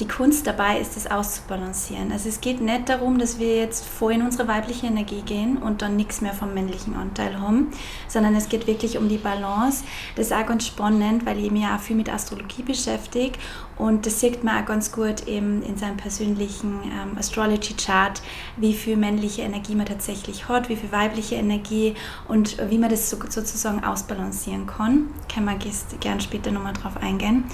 [0.00, 2.10] die Kunst dabei ist, es auszubalancieren.
[2.10, 5.82] Also es geht nicht darum, dass wir jetzt voll in unsere weibliche Energie gehen und
[5.82, 7.70] dann nichts mehr vom männlichen Anteil haben,
[8.08, 9.84] sondern es geht wirklich um die Balance.
[10.16, 13.38] Das ist auch ganz spannend, weil ich mich auch viel mit Astrologie beschäftige
[13.76, 18.20] und das sieht man auch ganz gut eben in seinem persönlichen ähm, Astrology Chart,
[18.56, 21.94] wie viel männliche Energie man tatsächlich hat, wie viel weibliche Energie
[22.26, 25.06] und wie man das so, sozusagen ausbalancieren kann.
[25.32, 25.58] Kann man
[26.00, 27.44] gerne später nochmal drauf eingehen.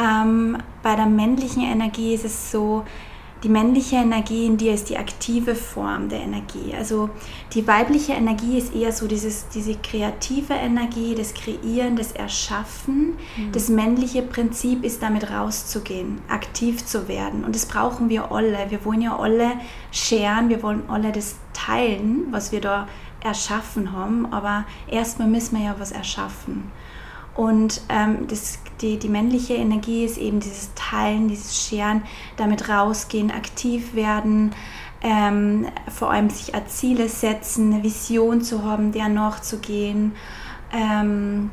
[0.00, 2.84] Ähm, bei der männlichen Energie ist es so,
[3.42, 6.74] die männliche Energie in dir ist die aktive Form der Energie.
[6.76, 7.08] Also
[7.54, 13.16] die weibliche Energie ist eher so dieses, diese kreative Energie, das Kreieren, das Erschaffen.
[13.36, 13.52] Mhm.
[13.52, 17.44] Das männliche Prinzip ist damit rauszugehen, aktiv zu werden.
[17.44, 18.70] Und das brauchen wir alle.
[18.70, 19.52] Wir wollen ja alle
[19.90, 22.88] scheren, wir wollen alle das teilen, was wir da
[23.22, 24.30] erschaffen haben.
[24.32, 26.70] Aber erstmal müssen wir ja was erschaffen.
[27.34, 32.02] Und ähm, das, die, die männliche Energie ist eben dieses Teilen, dieses Scheren,
[32.36, 34.52] damit rausgehen, aktiv werden,
[35.02, 40.12] ähm, vor allem sich als Ziele setzen, eine Vision zu haben, der nachzugehen.
[40.72, 41.50] Ähm,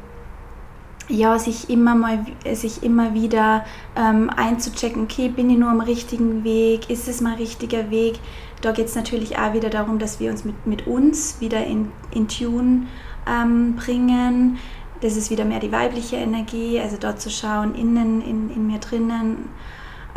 [1.09, 6.43] ja, sich immer mal, sich immer wieder ähm, einzuchecken, okay, bin ich nur am richtigen
[6.43, 8.19] Weg, ist es mein richtiger Weg?
[8.61, 11.91] Da geht es natürlich auch wieder darum, dass wir uns mit, mit uns wieder in,
[12.11, 12.87] in Tune
[13.27, 14.57] ähm, bringen,
[15.01, 18.79] das ist wieder mehr die weibliche Energie, also dort zu schauen, innen, in, in mir
[18.79, 19.49] drinnen,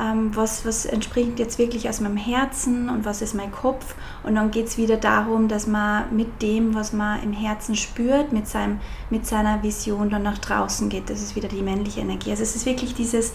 [0.01, 3.95] ähm, was, was entspricht jetzt wirklich aus meinem Herzen und was ist mein Kopf.
[4.23, 8.33] Und dann geht es wieder darum, dass man mit dem, was man im Herzen spürt,
[8.33, 11.11] mit, seinem, mit seiner Vision dann nach draußen geht.
[11.11, 12.31] Das ist wieder die männliche Energie.
[12.31, 13.35] Also es ist wirklich dieses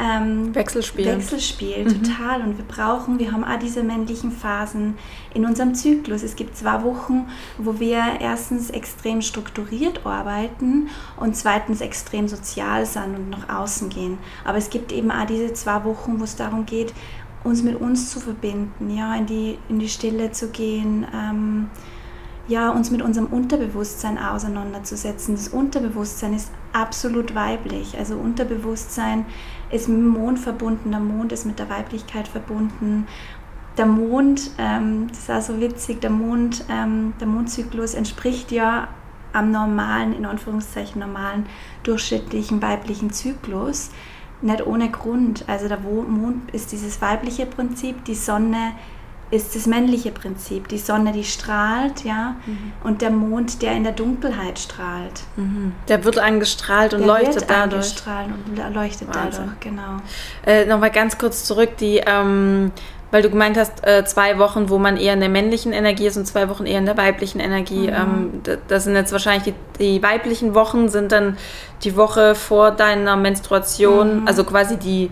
[0.00, 1.06] ähm, Wechselspiel.
[1.06, 2.02] Wechselspiel, mhm.
[2.02, 2.42] total.
[2.42, 4.94] Und wir brauchen, wir haben auch diese männlichen Phasen
[5.32, 6.22] in unserem Zyklus.
[6.22, 7.28] Es gibt zwei Wochen,
[7.58, 14.18] wo wir erstens extrem strukturiert arbeiten und zweitens extrem sozial sind und nach außen gehen.
[14.44, 16.92] Aber es gibt eben auch diese zwei Wochen, wo es darum geht,
[17.44, 21.06] uns mit uns zu verbinden, ja, in die, in die Stille zu gehen.
[21.14, 21.68] Ähm,
[22.46, 25.34] ja, uns mit unserem Unterbewusstsein auseinanderzusetzen.
[25.34, 27.96] Das Unterbewusstsein ist absolut weiblich.
[27.98, 29.24] Also Unterbewusstsein
[29.74, 33.06] ist mit dem Mond verbunden, der Mond ist mit der Weiblichkeit verbunden.
[33.76, 38.88] Der Mond, ähm, das ist auch so witzig, der Mond, ähm, der Mondzyklus entspricht ja
[39.32, 41.46] am normalen, in Anführungszeichen normalen,
[41.82, 43.90] durchschnittlichen weiblichen Zyklus.
[44.42, 45.44] Nicht ohne Grund.
[45.48, 48.72] Also der Mond ist dieses weibliche Prinzip, die Sonne
[49.30, 50.68] ist das männliche Prinzip.
[50.68, 52.72] Die Sonne, die strahlt, ja, mhm.
[52.84, 55.22] und der Mond, der in der Dunkelheit strahlt.
[55.36, 55.72] Mhm.
[55.88, 57.74] Der wird angestrahlt und der leuchtet wird dadurch.
[57.74, 59.44] Angestrahlt und leuchtet Wahnsinn.
[59.44, 59.96] dadurch, genau.
[60.46, 62.70] Äh, Nochmal ganz kurz zurück, die, ähm,
[63.10, 66.16] weil du gemeint hast, äh, zwei Wochen, wo man eher in der männlichen Energie ist
[66.16, 67.88] und zwei Wochen eher in der weiblichen Energie.
[67.88, 68.40] Mhm.
[68.44, 71.36] Ähm, das sind jetzt wahrscheinlich die, die, weiblichen Wochen, sind dann
[71.82, 74.28] die Woche vor deiner Menstruation, mhm.
[74.28, 75.10] also quasi die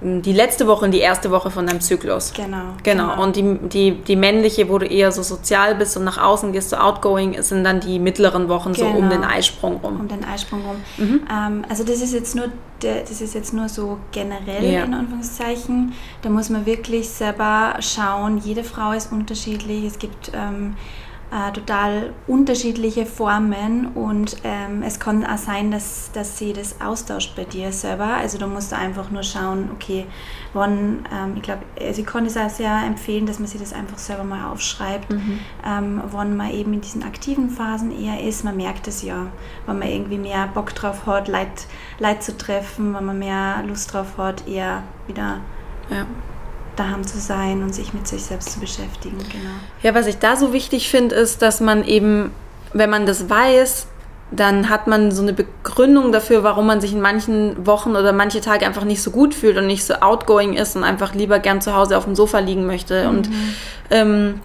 [0.00, 2.32] die letzte Woche und die erste Woche von deinem Zyklus.
[2.32, 2.74] Genau.
[2.84, 3.08] Genau.
[3.08, 3.22] genau.
[3.22, 6.70] Und die, die, die männliche, wo du eher so sozial bist und nach außen gehst,
[6.70, 8.92] so outgoing, sind dann die mittleren Wochen genau.
[8.92, 9.34] so um den genau.
[9.34, 10.00] Eisprung rum.
[10.00, 10.76] Um den Eisprung rum.
[10.98, 11.20] Mhm.
[11.30, 12.46] Ähm, also das ist jetzt nur
[12.80, 14.84] das ist jetzt nur so generell ja.
[14.84, 15.94] in Anführungszeichen.
[16.22, 18.38] Da muss man wirklich selber schauen.
[18.38, 19.84] Jede Frau ist unterschiedlich.
[19.84, 20.76] Es gibt ähm,
[21.30, 27.36] äh, total unterschiedliche Formen und ähm, es kann auch sein, dass, dass sie das austauscht
[27.36, 28.06] bei dir selber.
[28.06, 30.06] Also du musst einfach nur schauen, okay,
[30.54, 33.74] wann, ähm, ich glaube, also ich kann es auch sehr empfehlen, dass man sich das
[33.74, 35.40] einfach selber mal aufschreibt, mhm.
[35.66, 38.44] ähm, wann man eben in diesen aktiven Phasen eher ist.
[38.44, 39.26] Man merkt es ja,
[39.66, 41.66] wenn man irgendwie mehr Bock drauf hat, Leid,
[41.98, 45.40] Leid zu treffen, wenn man mehr Lust drauf hat, eher wieder
[45.90, 46.06] ja
[46.78, 49.18] daheim zu sein und sich mit sich selbst zu beschäftigen.
[49.18, 49.50] Genau.
[49.82, 52.30] Ja, was ich da so wichtig finde, ist, dass man eben,
[52.72, 53.88] wenn man das weiß,
[54.30, 58.40] dann hat man so eine Begründung dafür, warum man sich in manchen Wochen oder manche
[58.40, 61.60] Tage einfach nicht so gut fühlt und nicht so outgoing ist und einfach lieber gern
[61.60, 63.04] zu Hause auf dem Sofa liegen möchte.
[63.04, 63.08] Mhm.
[63.08, 63.30] Und
[63.90, 64.40] ähm,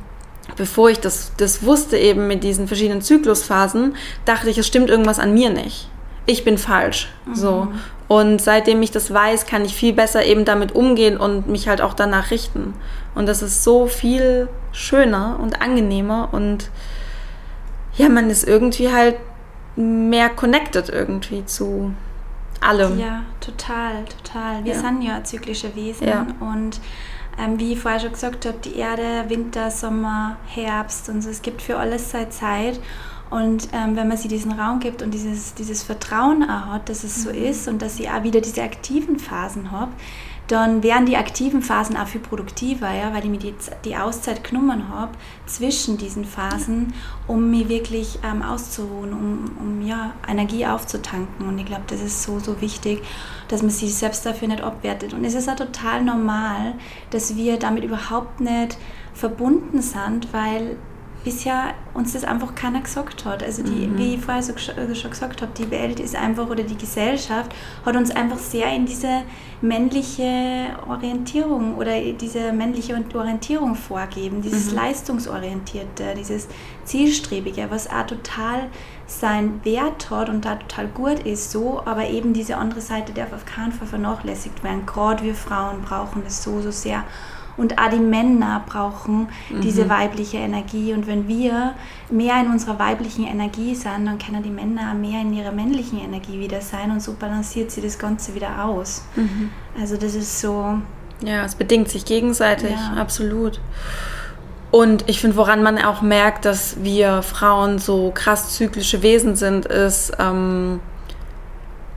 [0.55, 5.19] bevor ich das, das wusste, eben mit diesen verschiedenen Zyklusphasen, dachte ich, es stimmt irgendwas
[5.19, 5.89] an mir nicht.
[6.25, 7.09] Ich bin falsch.
[7.25, 7.35] Mhm.
[7.35, 7.67] So.
[8.13, 11.81] Und seitdem ich das weiß, kann ich viel besser eben damit umgehen und mich halt
[11.81, 12.75] auch danach richten.
[13.15, 16.69] Und das ist so viel schöner und angenehmer und
[17.95, 19.15] ja, man ist irgendwie halt
[19.75, 21.93] mehr connected irgendwie zu
[22.61, 22.99] allem.
[22.99, 24.63] Ja, total, total.
[24.63, 24.79] Wir Ja.
[24.79, 26.27] sind ja zyklische Wesen Ja.
[26.39, 26.79] und
[27.39, 31.41] ähm, wie ich vorher schon gesagt habe, die Erde, Winter, Sommer, Herbst und so, es
[31.41, 32.79] gibt für alles seine Zeit.
[33.33, 37.03] Und ähm, wenn man sie diesen Raum gibt und dieses, dieses Vertrauen auch hat, dass
[37.03, 37.45] es so Mhm.
[37.45, 39.89] ist und dass sie auch wieder diese aktiven Phasen hat,
[40.47, 44.43] dann wären die aktiven Phasen auch viel produktiver, ja, weil ich mir die, die Auszeit
[44.43, 45.13] genommen habe
[45.47, 46.93] zwischen diesen Phasen,
[47.25, 51.47] um mich wirklich ähm, auszuruhen, um, um ja, Energie aufzutanken.
[51.47, 53.01] Und ich glaube, das ist so, so wichtig,
[53.47, 55.15] dass man sich selbst dafür nicht abwertet.
[55.15, 56.75] Und es ist auch total normal,
[57.09, 58.77] dass wir damit überhaupt nicht
[59.15, 60.77] verbunden sind, weil
[61.23, 63.41] bisher uns das einfach keiner gesagt hat.
[63.43, 63.97] Also die, Mhm.
[63.97, 67.53] wie ich vorher so äh, schon gesagt habe, die Welt ist einfach oder die Gesellschaft
[67.85, 69.21] hat uns einfach sehr in diese
[69.61, 74.77] männliche Orientierung oder diese männliche Orientierung vorgeben, dieses Mhm.
[74.77, 76.47] leistungsorientierte, dieses
[76.83, 78.67] zielstrebige, was auch total
[79.07, 83.31] seinen Wert hat und da total gut ist, so, aber eben diese andere Seite darf
[83.33, 84.85] auf keinen Fall vernachlässigt werden.
[84.85, 87.03] Gerade wir Frauen brauchen das so, so sehr.
[87.57, 89.27] Und auch die Männer brauchen
[89.61, 90.93] diese weibliche Energie.
[90.93, 91.75] Und wenn wir
[92.09, 96.39] mehr in unserer weiblichen Energie sind, dann können die Männer mehr in ihrer männlichen Energie
[96.39, 99.03] wieder sein und so balanciert sie das Ganze wieder aus.
[99.79, 100.79] Also das ist so,
[101.21, 102.99] Ja, es bedingt sich gegenseitig, Ja.
[102.99, 103.61] absolut.
[104.71, 109.67] Und ich finde, woran man auch merkt, dass wir Frauen so krass zyklische Wesen sind,
[109.67, 110.79] ist, ähm,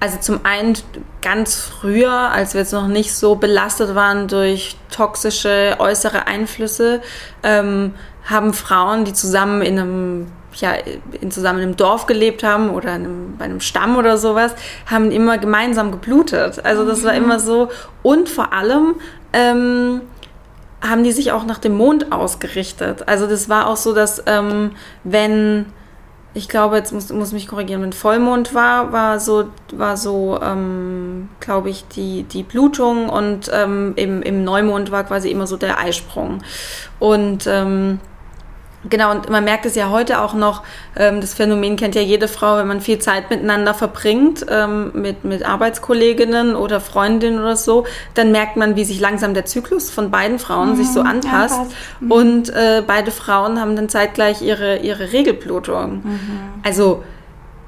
[0.00, 0.76] also zum einen
[1.22, 7.00] ganz früher, als wir jetzt noch nicht so belastet waren durch toxische äußere Einflüsse,
[7.42, 10.26] ähm, haben Frauen, die zusammen in einem
[10.60, 10.72] ja,
[11.20, 14.54] in, zusammen in einem Dorf gelebt haben oder in einem, bei einem Stamm oder sowas,
[14.86, 16.64] haben immer gemeinsam geblutet.
[16.64, 17.68] Also das war immer so.
[18.02, 18.94] Und vor allem
[19.34, 20.00] ähm,
[20.80, 23.06] haben die sich auch nach dem Mond ausgerichtet.
[23.06, 24.72] Also das war auch so, dass ähm,
[25.04, 25.66] wenn
[26.36, 31.30] ich glaube, jetzt muss, muss mich korrigieren, wenn Vollmond war, war so, war so, ähm,
[31.40, 35.78] glaube ich, die, die Blutung und ähm, im, im Neumond war quasi immer so der
[35.78, 36.42] Eisprung.
[36.98, 38.00] Und ähm,
[38.88, 40.62] Genau, und man merkt es ja heute auch noch,
[40.96, 45.24] ähm, das Phänomen kennt ja jede Frau, wenn man viel Zeit miteinander verbringt, ähm, mit,
[45.24, 50.10] mit Arbeitskolleginnen oder Freundinnen oder so, dann merkt man, wie sich langsam der Zyklus von
[50.10, 51.58] beiden Frauen sich so anpasst.
[51.58, 51.76] anpasst.
[52.08, 56.02] Und äh, beide Frauen haben dann zeitgleich ihre, ihre Regelblutung.
[56.62, 57.02] Also,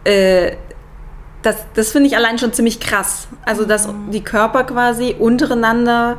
[0.04, 0.56] äh,
[1.42, 3.28] das, das finde ich allein schon ziemlich krass.
[3.44, 6.18] Also, dass die Körper quasi untereinander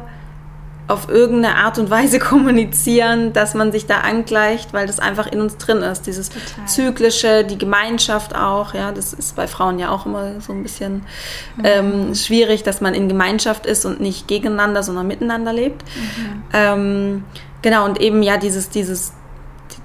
[0.89, 5.39] auf irgendeine Art und Weise kommunizieren, dass man sich da angleicht, weil das einfach in
[5.39, 6.07] uns drin ist.
[6.07, 6.65] Dieses Total.
[6.65, 11.03] zyklische, die Gemeinschaft auch, ja, das ist bei Frauen ja auch immer so ein bisschen
[11.63, 15.83] ähm, schwierig, dass man in Gemeinschaft ist und nicht gegeneinander, sondern miteinander lebt.
[16.53, 17.23] Ähm,
[17.61, 19.13] genau, und eben ja dieses, dieses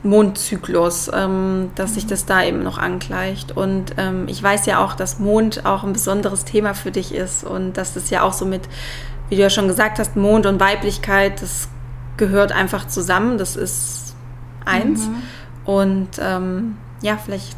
[0.04, 3.56] Mondzyklus, ähm, dass sich das da eben noch angleicht.
[3.56, 7.44] Und ähm, ich weiß ja auch, dass Mond auch ein besonderes Thema für dich ist
[7.44, 8.62] und dass das ja auch so mit,
[9.28, 11.68] wie du ja schon gesagt hast, Mond und Weiblichkeit, das
[12.16, 14.14] gehört einfach zusammen, das ist
[14.64, 15.08] eins.
[15.64, 17.56] Und ähm, ja, vielleicht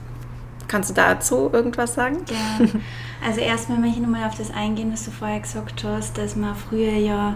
[0.68, 2.18] kannst du dazu irgendwas sagen?
[2.26, 2.82] Gern.
[3.24, 6.54] Also erstmal möchte ich nochmal auf das eingehen, was du vorher gesagt hast, dass man
[6.54, 7.34] früher ja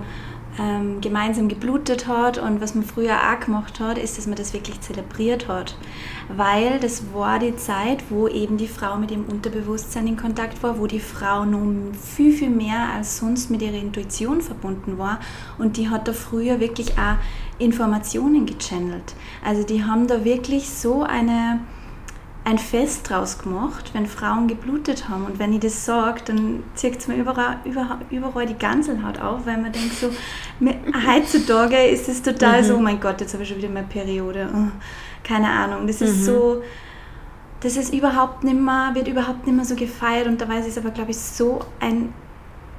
[0.59, 4.53] ähm, gemeinsam geblutet hat und was man früher auch gemacht hat, ist, dass man das
[4.53, 5.77] wirklich zelebriert hat.
[6.37, 10.79] Weil das war die Zeit, wo eben die Frau mit ihrem Unterbewusstsein in Kontakt war,
[10.79, 15.21] wo die Frau nun viel, viel mehr als sonst mit ihrer Intuition verbunden war
[15.59, 17.17] und die hat da früher wirklich auch
[17.59, 19.15] Informationen gechannelt.
[19.45, 21.61] Also die haben da wirklich so eine
[22.43, 25.27] ein Fest draus gemacht, wenn Frauen geblutet haben.
[25.27, 29.45] Und wenn ich das sage, dann zieht es mir überall, überall, überall die Ganselhaut auf,
[29.45, 30.11] weil man denkt so,
[31.07, 34.49] heutzutage ist es total so, oh mein Gott, jetzt habe ich schon wieder meine Periode.
[35.25, 35.87] Keine Ahnung.
[35.87, 36.63] Das ist so,
[37.61, 40.79] das ist überhaupt nicht mehr, wird überhaupt nicht mehr so gefeiert und dabei ist es
[40.79, 42.13] aber, glaube ich, so ein,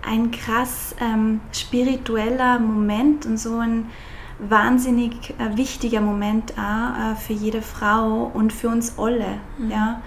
[0.01, 3.86] ein krass ähm, spiritueller Moment und so ein
[4.39, 9.38] wahnsinnig äh, wichtiger Moment auch, äh, für jede Frau und für uns alle.
[9.69, 10.01] Ja?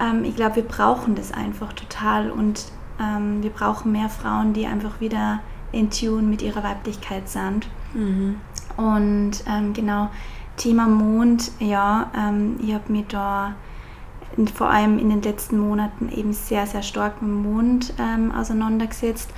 [0.00, 2.64] Ähm, ich glaube, wir brauchen das einfach total und
[2.98, 7.68] ähm, wir brauchen mehr Frauen, die einfach wieder in Tune mit ihrer Weiblichkeit sind.
[8.78, 10.10] Und ähm, genau,
[10.58, 13.54] Thema Mond, ja, ähm, ich habe mich da
[14.54, 19.30] vor allem in den letzten Monaten eben sehr, sehr stark mit dem Mond ähm, auseinandergesetzt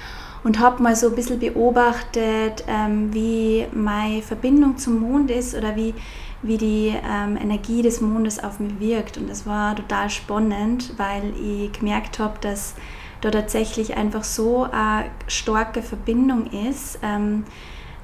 [0.42, 5.76] und habe mal so ein bisschen beobachtet, ähm, wie meine Verbindung zum Mond ist oder
[5.76, 5.94] wie,
[6.42, 9.16] wie die ähm, Energie des Mondes auf mich wirkt.
[9.18, 12.74] Und das war total spannend, weil ich gemerkt habe, dass
[13.20, 16.98] da tatsächlich einfach so eine starke Verbindung ist.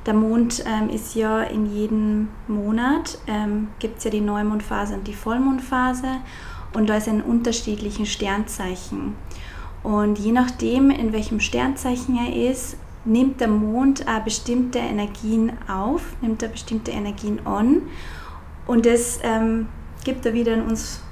[0.06, 5.08] Der Mond ähm, ist ja in jedem Monat, ähm, gibt es ja die Neumondphase und
[5.08, 6.18] die Vollmondphase
[6.74, 9.16] und da ist in unterschiedlichen Sternzeichen.
[9.82, 16.02] Und je nachdem, in welchem Sternzeichen er ist, nimmt der Mond äh, bestimmte Energien auf,
[16.20, 17.82] nimmt er bestimmte Energien an
[18.66, 19.66] und das ähm,
[20.04, 21.02] gibt er wieder an uns,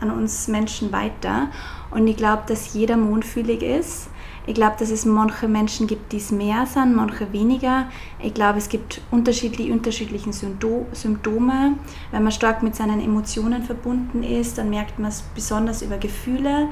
[0.00, 1.48] an uns Menschen weiter.
[1.90, 4.08] Und ich glaube, dass jeder mondfühlig ist.
[4.46, 7.86] Ich glaube, dass es manche Menschen gibt, die es mehr sind, manche weniger.
[8.20, 11.78] Ich glaube, es gibt unterschiedliche, unterschiedliche Symptome.
[12.10, 16.68] Wenn man stark mit seinen Emotionen verbunden ist, dann merkt man es besonders über Gefühle.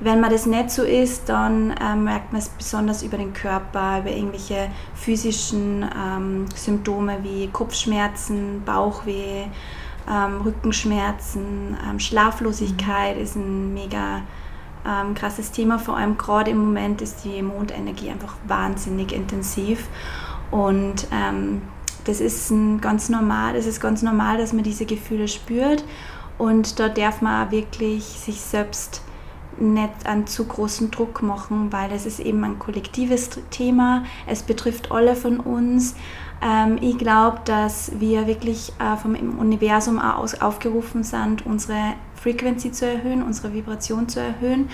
[0.00, 4.00] Wenn man das nicht so ist, dann äh, merkt man es besonders über den Körper,
[4.00, 9.44] über irgendwelche physischen ähm, Symptome wie Kopfschmerzen, Bauchweh,
[10.10, 14.22] ähm, Rückenschmerzen, ähm, Schlaflosigkeit ist ein mega
[14.86, 15.78] ähm, krasses Thema.
[15.78, 19.88] Vor allem gerade im Moment ist die Mondenergie einfach wahnsinnig intensiv
[20.50, 21.62] und ähm,
[22.04, 25.84] das ist ein ganz normal, das ist ganz normal, dass man diese Gefühle spürt
[26.38, 29.02] und da darf man auch wirklich sich selbst
[29.58, 34.04] nicht einen zu großen Druck machen, weil es ist eben ein kollektives Thema.
[34.26, 35.94] Es betrifft alle von uns.
[36.42, 42.86] Ähm, ich glaube, dass wir wirklich äh, vom Universum aus aufgerufen sind, unsere Frequency zu
[42.86, 44.68] erhöhen, unsere Vibration zu erhöhen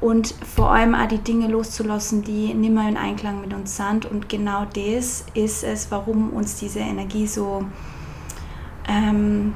[0.00, 4.06] und vor allem auch die Dinge loszulassen, die nicht mehr in Einklang mit uns sind.
[4.06, 7.64] Und genau das ist es, warum uns diese Energie so
[8.88, 9.54] ähm,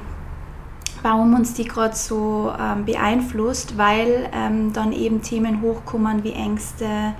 [1.01, 7.13] warum uns die gerade so ähm, beeinflusst, weil ähm, dann eben Themen hochkommen wie Ängste,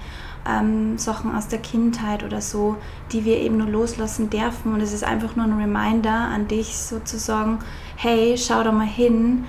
[0.47, 2.77] ähm, Sachen aus der Kindheit oder so,
[3.11, 4.73] die wir eben nur loslassen dürfen.
[4.73, 7.59] Und es ist einfach nur ein Reminder an dich sozusagen,
[7.95, 9.45] hey, schau da mal hin,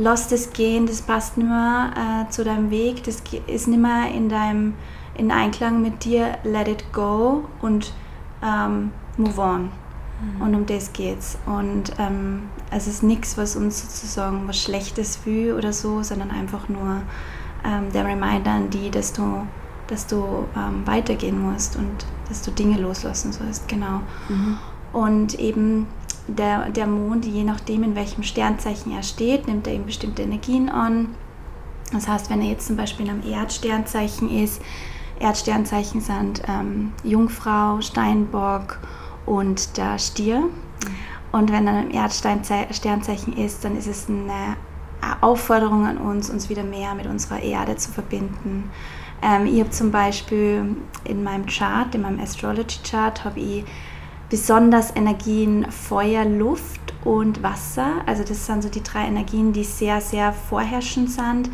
[0.00, 1.92] lass das gehen, das passt nicht mehr
[2.26, 4.74] äh, zu deinem Weg, das ist nicht mehr in deinem
[5.16, 7.92] in Einklang mit dir, let it go und
[8.42, 9.62] ähm, move on.
[10.20, 10.42] Mhm.
[10.42, 11.36] Und um das geht's.
[11.44, 16.68] Und ähm, es ist nichts, was uns sozusagen was Schlechtes will oder so, sondern einfach
[16.70, 17.02] nur
[17.64, 19.46] ähm, der Reminder an die, dass du,
[19.88, 23.68] dass du ähm, weitergehen musst und dass du Dinge loslassen sollst.
[23.68, 24.00] Genau.
[24.30, 24.58] Mhm.
[24.92, 25.86] Und eben
[26.36, 30.68] der, der Mond, je nachdem, in welchem Sternzeichen er steht, nimmt er eben bestimmte Energien
[30.68, 31.14] an.
[31.92, 34.62] Das heißt, wenn er jetzt zum Beispiel in einem Erdsternzeichen ist,
[35.18, 38.78] Erdsternzeichen sind ähm, Jungfrau, Steinbock
[39.26, 40.44] und der Stier.
[41.32, 44.56] Und wenn er ein Erdsternzeichen ist, dann ist es eine
[45.20, 48.70] Aufforderung an uns, uns wieder mehr mit unserer Erde zu verbinden.
[49.22, 53.64] Ähm, ich habe zum Beispiel in meinem Chart, in meinem Astrology Chart, habe ich
[54.30, 58.02] besonders Energien Feuer, Luft und Wasser.
[58.06, 61.50] Also das sind so die drei Energien, die sehr, sehr vorherrschend sind.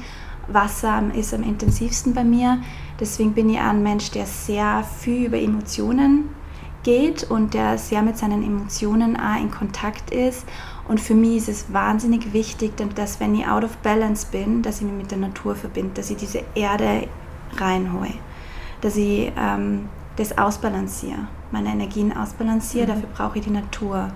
[0.46, 2.58] Wasser ist am intensivsten bei mir.
[3.00, 6.28] Deswegen bin ich ein Mensch, der sehr viel über Emotionen
[6.82, 10.46] geht und der sehr mit seinen Emotionen auch in Kontakt ist.
[10.86, 14.80] Und für mich ist es wahnsinnig wichtig, dass wenn ich out of balance bin, dass
[14.80, 17.08] ich mich mit der Natur verbinde, dass ich diese Erde
[17.56, 18.14] reinhole,
[18.82, 22.86] dass ich ähm, das ausbalanciere, meine Energien ausbalanciere.
[22.86, 22.88] Mhm.
[22.88, 24.10] Dafür brauche ich die Natur.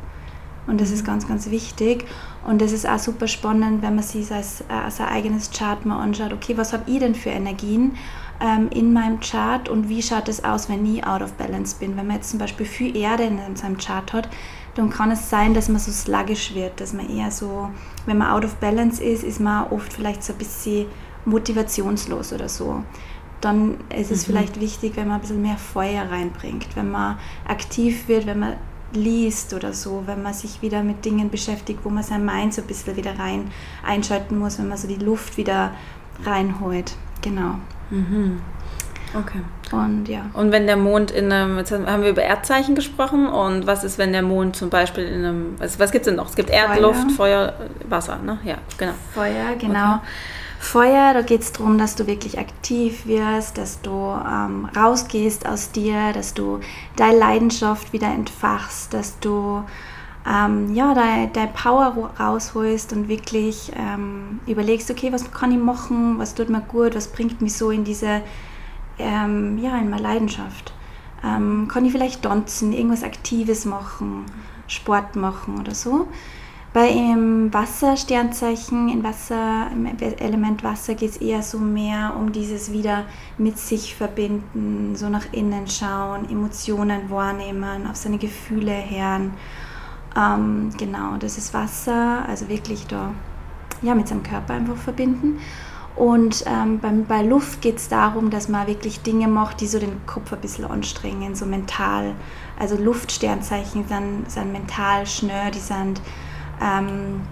[0.67, 1.07] Und das ist mhm.
[1.07, 2.05] ganz, ganz wichtig.
[2.47, 5.85] Und das ist auch super spannend, wenn man sich als, äh, als ein eigenes Chart
[5.85, 6.33] mal anschaut.
[6.33, 7.93] Okay, was habe ich denn für Energien?
[8.41, 11.97] ähm, in meinem Chart und wie schaut es aus, wenn ich out of balance bin.
[11.97, 14.29] Wenn man jetzt zum Beispiel viel Erde in seinem Chart hat,
[14.75, 17.71] dann kann es sein, dass man so sluggish wird, dass man eher so,
[18.07, 20.87] wenn man out of balance ist, ist man oft vielleicht so ein bisschen
[21.25, 22.83] motivationslos oder so.
[23.41, 24.33] Dann ist es mhm.
[24.33, 28.57] vielleicht wichtig, wenn man ein bisschen mehr Feuer reinbringt, wenn man aktiv wird, wenn man
[28.93, 32.63] liest oder so, wenn man sich wieder mit Dingen beschäftigt, wo man sein Mind so
[32.63, 33.51] ein bisschen wieder rein
[33.85, 35.73] einschalten muss, wenn man so die Luft wieder
[36.25, 36.97] reinholt.
[37.23, 37.57] Genau.
[37.91, 38.41] Mhm.
[39.15, 39.41] Okay.
[39.73, 40.27] Und ja.
[40.35, 43.99] Und wenn der Mond in einem, jetzt haben wir über Erdzeichen gesprochen und was ist,
[43.99, 46.29] wenn der Mond zum Beispiel in einem, was, was gibt es denn noch?
[46.29, 46.81] Es gibt Erd, Feuer.
[46.81, 47.55] Luft, Feuer,
[47.89, 48.39] Wasser, ne?
[48.45, 48.93] Ja, genau.
[49.13, 49.95] Feuer, genau.
[49.95, 50.07] Okay.
[50.63, 55.73] Feuer, da geht es darum, dass du wirklich aktiv wirst, dass du ähm, rausgehst aus
[55.73, 56.61] dir, dass du
[56.97, 59.65] deine Leidenschaft wieder entfachst, dass du
[60.31, 66.19] ähm, ja, deine dein Power rausholst und wirklich ähm, überlegst, okay, was kann ich machen,
[66.19, 68.21] was tut mir gut, was bringt mich so in diese,
[68.99, 70.75] ähm, ja, in meine Leidenschaft.
[71.25, 74.27] Ähm, kann ich vielleicht tanzen, irgendwas Aktives machen,
[74.67, 76.07] Sport machen oder so.
[76.73, 82.73] Bei im Wassersternzeichen, im Wasser, im Element Wasser geht es eher so mehr um dieses
[82.73, 83.07] wieder
[83.39, 89.33] mit sich verbinden, so nach innen schauen, Emotionen wahrnehmen, auf seine Gefühle hören
[90.17, 93.13] ähm, genau, das ist Wasser, also wirklich da
[93.83, 95.39] ja, mit seinem Körper einfach verbinden.
[95.97, 99.79] Und ähm, beim, bei Luft geht es darum, dass man wirklich Dinge macht, die so
[99.79, 102.15] den Kopf ein bisschen anstrengen, so mental.
[102.59, 106.01] Also Luftsternzeichen sind, sind mental schnell, die sind,
[106.61, 107.23] ähm,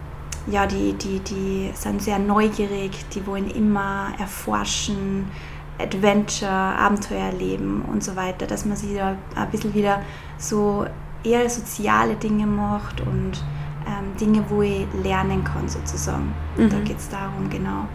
[0.51, 5.31] ja, die, die, die sind sehr neugierig, die wollen immer erforschen,
[5.79, 10.01] Adventure, Abenteuer erleben und so weiter, dass man sie da ein bisschen wieder
[10.39, 10.87] so
[11.22, 13.45] eher soziale Dinge macht und
[13.87, 16.33] ähm, Dinge, wo ich lernen kann sozusagen.
[16.57, 16.70] Mhm.
[16.70, 17.87] Da geht es darum, genau.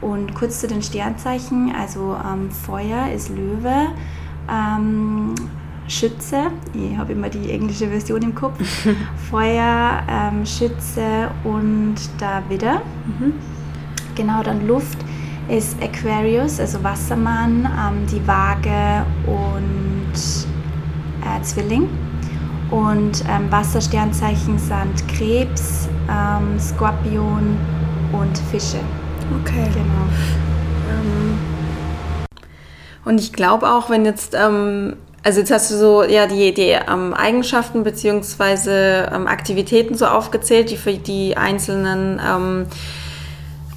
[0.00, 3.88] Und kurz zu den Sternzeichen, also ähm, Feuer ist Löwe,
[4.48, 5.34] ähm,
[5.88, 8.58] Schütze, ich habe immer die englische Version im Kopf,
[9.30, 12.82] Feuer, ähm, Schütze und der Widder.
[13.06, 13.32] Mhm.
[14.14, 14.98] Genau, dann Luft
[15.48, 20.12] ist Aquarius, also Wassermann, ähm, die Waage und
[21.22, 21.88] äh, Zwilling.
[22.70, 27.56] Und ähm, Wassersternzeichen sind Krebs, ähm, Skorpion
[28.12, 28.80] und Fische.
[29.40, 29.68] Okay.
[29.72, 30.04] Genau.
[30.90, 31.38] Ähm,
[33.06, 36.70] und ich glaube auch, wenn jetzt, ähm, also jetzt hast du so ja die, die
[36.70, 39.14] ähm, Eigenschaften bzw.
[39.14, 42.66] Ähm, Aktivitäten so aufgezählt, die für die einzelnen ähm,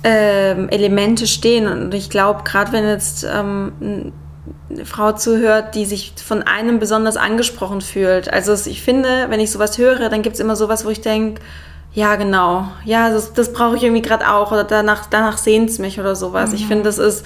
[0.04, 1.68] ähm, Elemente stehen.
[1.68, 4.12] Und ich glaube, gerade wenn jetzt eine
[4.86, 8.32] Frau zuhört, die sich von einem besonders angesprochen fühlt.
[8.32, 11.42] Also ich finde, wenn ich sowas höre, dann gibt es immer sowas, wo ich denke,
[11.94, 12.68] ja, genau.
[12.86, 16.16] Ja, das, das brauche ich irgendwie gerade auch oder danach, danach sehnt es mich oder
[16.16, 16.52] sowas.
[16.52, 16.56] Mhm.
[16.56, 17.26] Ich finde, das ist,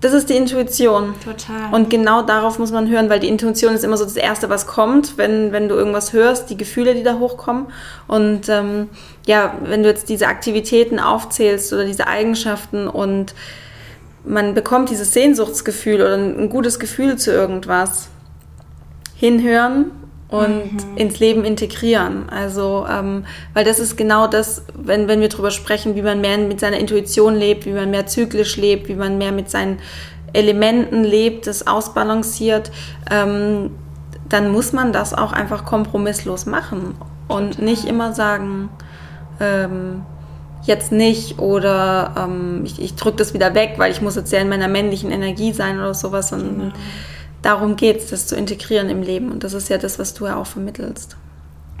[0.00, 1.14] das ist die Intuition.
[1.24, 1.72] Total.
[1.72, 4.66] Und genau darauf muss man hören, weil die Intuition ist immer so das Erste, was
[4.66, 7.66] kommt, wenn, wenn du irgendwas hörst, die Gefühle, die da hochkommen.
[8.06, 8.88] Und ähm,
[9.26, 13.34] ja, wenn du jetzt diese Aktivitäten aufzählst oder diese Eigenschaften und
[14.24, 18.08] man bekommt dieses Sehnsuchtsgefühl oder ein gutes Gefühl zu irgendwas,
[19.16, 19.90] hinhören
[20.28, 20.96] und mhm.
[20.96, 22.28] ins Leben integrieren.
[22.28, 23.24] Also, ähm,
[23.54, 26.78] weil das ist genau das, wenn, wenn wir darüber sprechen, wie man mehr mit seiner
[26.78, 29.78] Intuition lebt, wie man mehr zyklisch lebt, wie man mehr mit seinen
[30.34, 32.70] Elementen lebt, das ausbalanciert,
[33.10, 33.70] ähm,
[34.28, 36.96] dann muss man das auch einfach kompromisslos machen
[37.28, 37.64] und Total.
[37.64, 38.68] nicht immer sagen,
[39.40, 40.02] ähm,
[40.64, 44.42] jetzt nicht oder ähm, ich, ich drücke das wieder weg, weil ich muss jetzt sehr
[44.42, 46.32] in meiner männlichen Energie sein oder sowas.
[46.32, 46.72] Und, genau
[47.42, 49.30] darum geht es, das zu integrieren im Leben.
[49.30, 51.16] Und das ist ja das, was du ja auch vermittelst.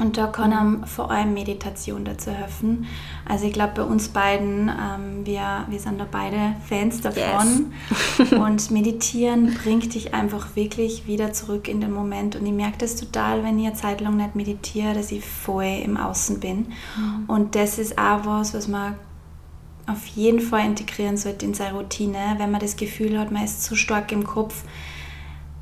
[0.00, 2.86] Und da kann einem vor allem Meditation dazu helfen.
[3.24, 7.72] Also ich glaube, bei uns beiden, ähm, wir, wir sind da beide Fans davon.
[8.18, 8.32] Yes.
[8.38, 12.36] und meditieren bringt dich einfach wirklich wieder zurück in den Moment.
[12.36, 15.80] Und ich merke das total, wenn ich eine Zeit lang nicht meditiere, dass ich voll
[15.84, 16.58] im Außen bin.
[16.96, 17.24] Mhm.
[17.26, 18.94] Und das ist auch was, was man
[19.88, 23.64] auf jeden Fall integrieren sollte in seine Routine, wenn man das Gefühl hat, man ist
[23.64, 24.62] zu stark im Kopf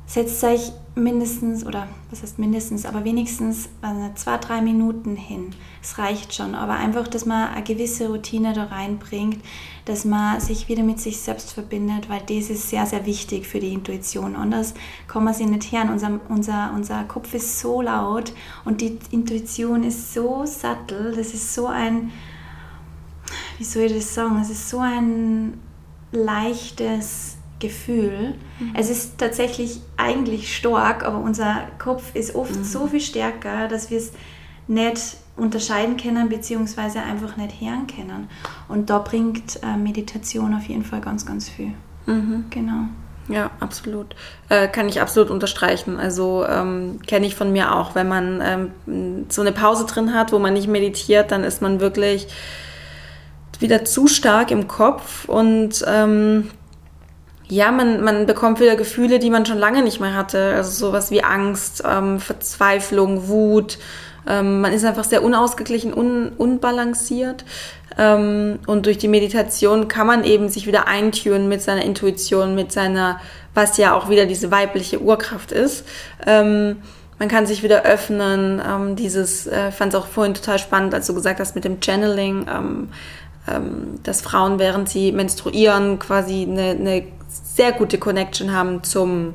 [0.07, 5.53] setzt euch mindestens, oder was heißt mindestens, aber wenigstens äh, zwei, drei Minuten hin.
[5.83, 9.43] Es reicht schon, aber einfach, dass man eine gewisse Routine da reinbringt,
[9.83, 13.59] dass man sich wieder mit sich selbst verbindet, weil das ist sehr, sehr wichtig für
[13.59, 14.37] die Intuition.
[14.37, 14.73] Anders
[15.07, 15.89] kann man sie nicht hören.
[15.89, 18.33] Unser, unser, unser Kopf ist so laut
[18.63, 22.11] und die Intuition ist so sattel, das ist so ein,
[23.57, 25.59] wie soll ich das sagen, es ist so ein
[26.11, 28.35] leichtes, Gefühl.
[28.59, 28.73] Mhm.
[28.75, 32.63] Es ist tatsächlich eigentlich stark, aber unser Kopf ist oft mhm.
[32.63, 34.11] so viel stärker, dass wir es
[34.67, 38.29] nicht unterscheiden können, beziehungsweise einfach nicht hören können.
[38.67, 41.73] Und da bringt äh, Meditation auf jeden Fall ganz, ganz viel.
[42.05, 42.45] Mhm.
[42.49, 42.85] Genau.
[43.29, 44.15] Ja, absolut.
[44.49, 45.99] Äh, kann ich absolut unterstreichen.
[45.99, 47.93] Also ähm, kenne ich von mir auch.
[47.93, 51.79] Wenn man ähm, so eine Pause drin hat, wo man nicht meditiert, dann ist man
[51.79, 52.27] wirklich
[53.59, 56.49] wieder zu stark im Kopf und ähm,
[57.49, 60.53] ja, man, man bekommt wieder Gefühle, die man schon lange nicht mehr hatte.
[60.55, 63.77] Also sowas wie Angst, ähm, Verzweiflung, Wut.
[64.27, 67.45] Ähm, man ist einfach sehr unausgeglichen, un, unbalanciert.
[67.97, 72.71] Ähm, und durch die Meditation kann man eben sich wieder eintüren mit seiner Intuition, mit
[72.71, 73.19] seiner,
[73.53, 75.85] was ja auch wieder diese weibliche Urkraft ist.
[76.25, 76.77] Ähm,
[77.17, 78.61] man kann sich wieder öffnen.
[78.65, 81.79] Ähm, dieses, äh, fand es auch vorhin total spannend, als du gesagt hast mit dem
[81.81, 82.45] Channeling
[83.47, 89.33] ähm, dass Frauen, während sie menstruieren, quasi eine, eine sehr gute Connection haben zum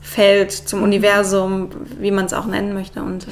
[0.00, 0.84] Feld, zum mhm.
[0.84, 3.02] Universum, wie man es auch nennen möchte.
[3.02, 3.26] Und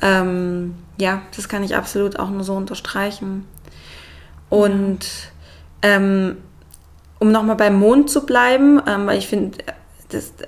[0.00, 3.46] ähm, ja, das kann ich absolut auch nur so unterstreichen.
[4.48, 5.06] Und
[5.82, 6.36] ähm,
[7.18, 9.58] um nochmal beim Mond zu bleiben, ähm, weil ich finde,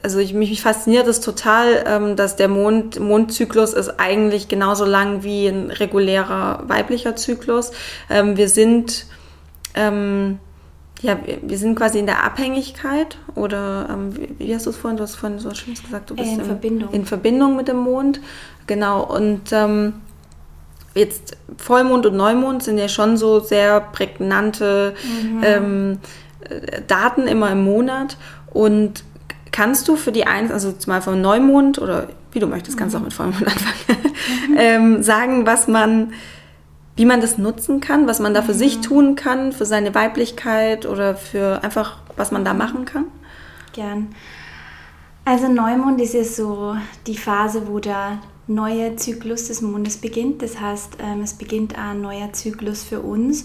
[0.03, 4.85] also ich, mich, mich fasziniert es total, ähm, dass der Mond, Mondzyklus ist eigentlich genauso
[4.85, 7.73] lang wie ein regulärer weiblicher Zyklus.
[8.11, 9.07] Ähm, wir sind
[9.75, 10.39] ähm,
[11.05, 14.97] ja, wir sind quasi in der Abhängigkeit oder ähm, wie, wie, hast du es vorhin,
[14.97, 16.93] du hast vorhin so schön gesagt, du bist in, in Verbindung.
[16.93, 18.21] In Verbindung mit dem Mond,
[18.67, 19.05] genau.
[19.05, 19.95] Und ähm,
[20.95, 25.43] jetzt Vollmond und Neumond sind ja schon so sehr prägnante mhm.
[25.45, 25.99] ähm,
[26.49, 28.17] äh, Daten immer im Monat
[28.53, 29.05] und
[29.55, 32.99] kannst du für die eins, also mal vom Neumond oder wie du möchtest, kannst du
[32.99, 34.15] auch mit Vollmond anfangen,
[34.57, 36.13] ähm, sagen, was man,
[36.97, 38.59] wie man das nutzen kann, was man da für mhm.
[38.59, 43.05] sich tun kann, für seine Weiblichkeit oder für einfach, was man da machen kann?
[43.73, 44.09] Gern.
[45.25, 46.77] Also Neumond ist ja so
[47.07, 50.43] die Phase, wo der neue Zyklus des Mondes beginnt.
[50.43, 53.45] Das heißt, ähm, es beginnt ein neuer Zyklus für uns.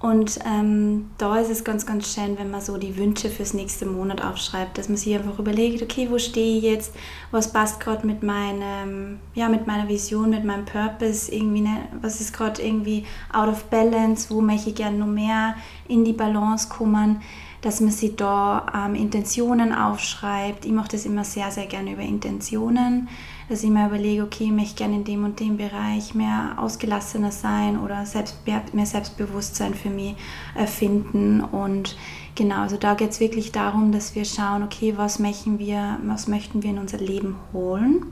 [0.00, 3.84] Und ähm, da ist es ganz, ganz schön, wenn man so die Wünsche fürs nächste
[3.84, 6.94] Monat aufschreibt, dass man sich einfach überlegt, okay, wo stehe ich jetzt,
[7.30, 12.18] was passt gerade mit meinem, ja, mit meiner Vision, mit meinem Purpose, irgendwie, ne, was
[12.22, 15.54] ist gerade irgendwie out of balance, wo möchte ich gerne noch mehr
[15.86, 17.20] in die Balance kommen?
[17.60, 20.64] Dass man sich da ähm, Intentionen aufschreibt.
[20.64, 23.10] Ich mache das immer sehr, sehr gerne über Intentionen,
[23.50, 27.32] dass ich mir überlege, okay, ich möchte gerne in dem und dem Bereich mehr ausgelassener
[27.32, 30.14] sein oder selbst, mehr Selbstbewusstsein für mich
[30.54, 31.40] erfinden.
[31.40, 31.96] Und
[32.36, 36.28] genau, also da geht es wirklich darum, dass wir schauen, okay, was möchten wir, was
[36.28, 38.06] möchten wir in unser Leben holen,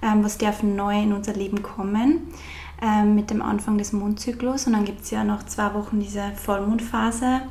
[0.00, 2.28] ähm, was darf neu in unser Leben kommen
[2.80, 4.66] ähm, mit dem Anfang des Mondzyklus.
[4.66, 7.42] Und dann gibt es ja noch zwei Wochen diese Vollmondphase.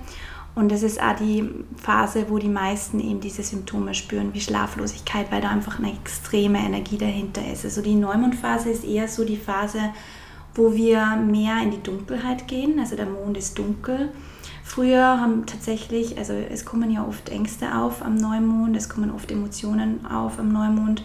[0.59, 5.31] Und das ist auch die Phase, wo die meisten eben diese Symptome spüren, wie Schlaflosigkeit,
[5.31, 7.63] weil da einfach eine extreme Energie dahinter ist.
[7.63, 9.79] Also die Neumondphase ist eher so die Phase,
[10.55, 12.77] wo wir mehr in die Dunkelheit gehen.
[12.77, 14.11] Also der Mond ist dunkel.
[14.65, 19.31] Früher haben tatsächlich, also es kommen ja oft Ängste auf am Neumond, es kommen oft
[19.31, 21.03] Emotionen auf am Neumond.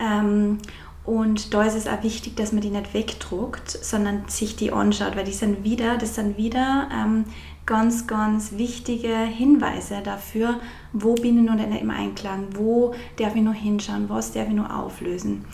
[0.00, 0.58] Ähm,
[1.04, 5.16] und da ist es auch wichtig, dass man die nicht wegdruckt, sondern sich die anschaut,
[5.16, 7.24] weil die sind wieder, das sind wieder ähm,
[7.70, 10.58] ganz, ganz wichtige Hinweise dafür,
[10.92, 14.76] wo bin ich noch im Einklang, wo darf ich noch hinschauen, was darf ich noch
[14.76, 15.44] auflösen.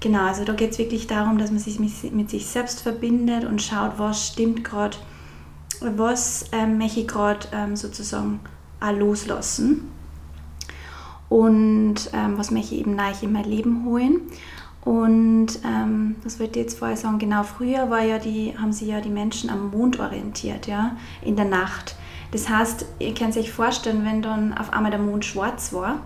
[0.00, 3.60] Genau, also da geht es wirklich darum, dass man sich mit sich selbst verbindet und
[3.60, 4.96] schaut, was stimmt gerade,
[5.82, 8.40] was ähm, möchte ich gerade ähm, sozusagen
[8.80, 9.90] auch loslassen
[11.28, 14.22] und ähm, was möchte ich eben neu in mein Leben holen.
[14.86, 18.86] Und ähm, das wollte ich jetzt vorher sagen, genau früher war ja die, haben sie
[18.86, 21.96] ja die Menschen am Mond orientiert, ja, in der Nacht.
[22.30, 26.02] Das heißt, ihr könnt sich vorstellen, wenn dann auf einmal der Mond schwarz war,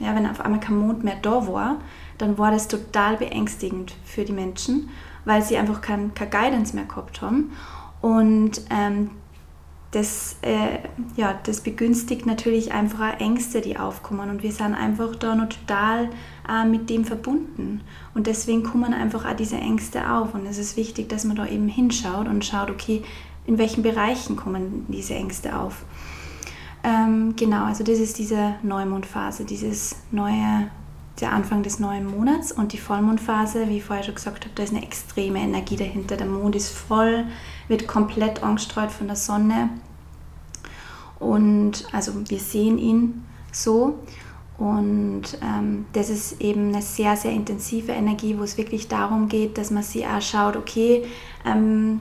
[0.00, 1.76] ja, wenn auf einmal kein Mond mehr da war,
[2.16, 4.88] dann war das total beängstigend für die Menschen,
[5.26, 7.52] weil sie einfach kein, kein Guidance mehr gehabt haben.
[8.00, 9.10] Und ähm,
[9.92, 10.78] das, äh,
[11.16, 14.30] ja, das begünstigt natürlich einfach Ängste, die aufkommen.
[14.30, 16.08] Und wir sind einfach da noch total
[16.48, 17.82] äh, mit dem verbunden.
[18.14, 20.34] Und deswegen kommen einfach auch diese Ängste auf.
[20.34, 23.02] Und es ist wichtig, dass man da eben hinschaut und schaut, okay,
[23.46, 25.84] in welchen Bereichen kommen diese Ängste auf.
[26.84, 30.70] Ähm, genau, also das ist diese Neumondphase, dieses neue,
[31.20, 34.62] der Anfang des neuen Monats und die Vollmondphase, wie ich vorher schon gesagt habe, da
[34.62, 36.16] ist eine extreme Energie dahinter.
[36.16, 37.24] Der Mond ist voll,
[37.68, 39.68] wird komplett angestreut von der Sonne
[41.18, 43.98] und also wir sehen ihn so
[44.58, 49.58] und ähm, das ist eben eine sehr, sehr intensive Energie, wo es wirklich darum geht,
[49.58, 51.04] dass man sich auch schaut, okay,
[51.44, 52.00] ähm,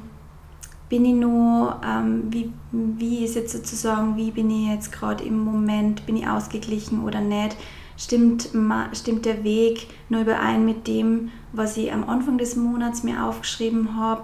[0.90, 5.40] bin ich nur, ähm, wie, wie ist jetzt sozusagen, wie bin ich jetzt gerade im
[5.40, 7.56] Moment, bin ich ausgeglichen oder nicht?
[8.02, 8.50] Stimmt,
[8.94, 13.96] stimmt der Weg nur überein mit dem, was ich am Anfang des Monats mir aufgeschrieben
[13.96, 14.24] habe?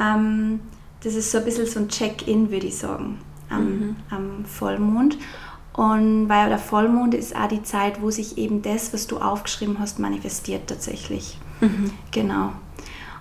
[0.00, 0.60] Ähm,
[1.02, 3.18] das ist so ein bisschen so ein Check-in, würde ich sagen,
[3.50, 3.96] am, mhm.
[4.08, 5.18] am Vollmond.
[5.74, 9.78] Und weil der Vollmond ist auch die Zeit, wo sich eben das, was du aufgeschrieben
[9.78, 11.38] hast, manifestiert tatsächlich.
[11.60, 11.90] Mhm.
[12.10, 12.52] Genau.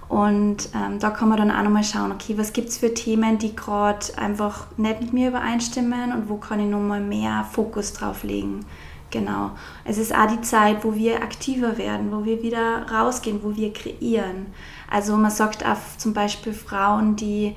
[0.08, 3.40] Und ähm, da kann man dann auch nochmal schauen, okay, was gibt es für Themen,
[3.40, 8.24] die gerade einfach nicht mit mir übereinstimmen und wo kann ich nochmal mehr Fokus drauf
[8.24, 8.62] legen.
[9.10, 9.52] Genau.
[9.86, 13.72] Es ist auch die Zeit, wo wir aktiver werden, wo wir wieder rausgehen, wo wir
[13.72, 14.48] kreieren.
[14.90, 17.56] Also man sagt auch zum Beispiel Frauen, die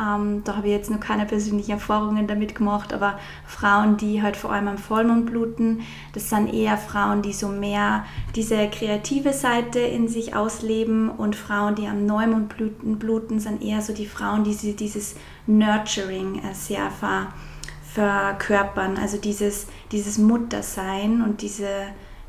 [0.00, 4.36] ähm, da habe ich jetzt noch keine persönlichen Erfahrungen damit gemacht, aber Frauen, die halt
[4.36, 5.82] vor allem am Vollmond bluten,
[6.14, 11.74] das sind eher Frauen, die so mehr diese kreative Seite in sich ausleben und Frauen,
[11.74, 15.14] die am Neumond bluten, bluten sind eher so die Frauen, die dieses
[15.46, 17.28] Nurturing äh, sehr ver,
[17.94, 21.66] verkörpern, also dieses, dieses Muttersein und diese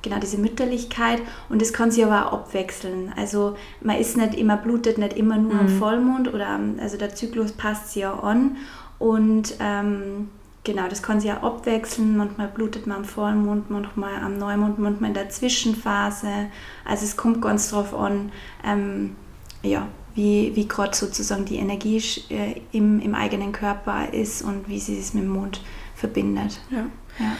[0.02, 3.14] genau diese Mütterlichkeit und das kann sich aber auch abwechseln.
[3.16, 5.60] Also man ist nicht immer, blutet nicht immer nur mhm.
[5.60, 8.58] am Vollmond oder am, also der Zyklus passt sich ja an
[9.00, 10.30] und ähm,
[10.64, 12.18] genau, das kann sich ja abwechseln.
[12.18, 16.48] Manchmal blutet man am Vollmond, manchmal am Neumond, manchmal in der Zwischenphase.
[16.86, 18.32] Also es kommt ganz drauf an,
[18.66, 19.16] ähm,
[19.62, 24.80] ja, wie, wie gerade sozusagen die Energie äh, im, im eigenen Körper ist und wie
[24.80, 25.62] sie es mit dem Mond
[25.96, 26.60] verbindet.
[26.70, 26.86] Ja.
[27.20, 27.32] ja.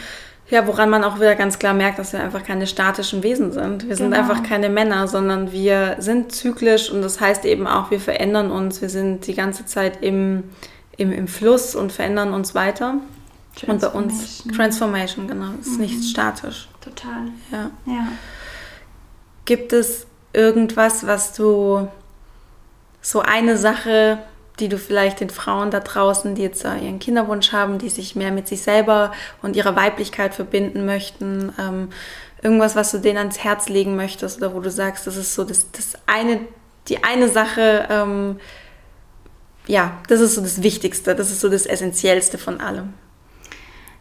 [0.50, 3.88] Ja, woran man auch wieder ganz klar merkt, dass wir einfach keine statischen Wesen sind.
[3.88, 4.22] Wir sind genau.
[4.22, 8.82] einfach keine Männer, sondern wir sind zyklisch und das heißt eben auch, wir verändern uns.
[8.82, 10.44] Wir sind die ganze Zeit im,
[10.98, 12.98] im, im Fluss und verändern uns weiter.
[13.68, 15.52] Und bei uns Transformation, genau.
[15.60, 15.82] Ist mhm.
[15.82, 16.68] nicht statisch.
[16.82, 17.30] Total.
[17.52, 17.72] Ja.
[17.86, 18.08] ja.
[19.46, 21.88] Gibt es irgendwas, was du
[23.04, 24.18] so eine Sache,
[24.60, 28.32] die du vielleicht den Frauen da draußen, die jetzt ihren Kinderwunsch haben, die sich mehr
[28.32, 31.90] mit sich selber und ihrer Weiblichkeit verbinden möchten, ähm,
[32.42, 35.44] irgendwas, was du denen ans Herz legen möchtest oder wo du sagst, das ist so
[35.44, 36.40] das, das eine,
[36.88, 38.40] die eine Sache, ähm,
[39.68, 42.94] ja, das ist so das Wichtigste, das ist so das Essentiellste von allem.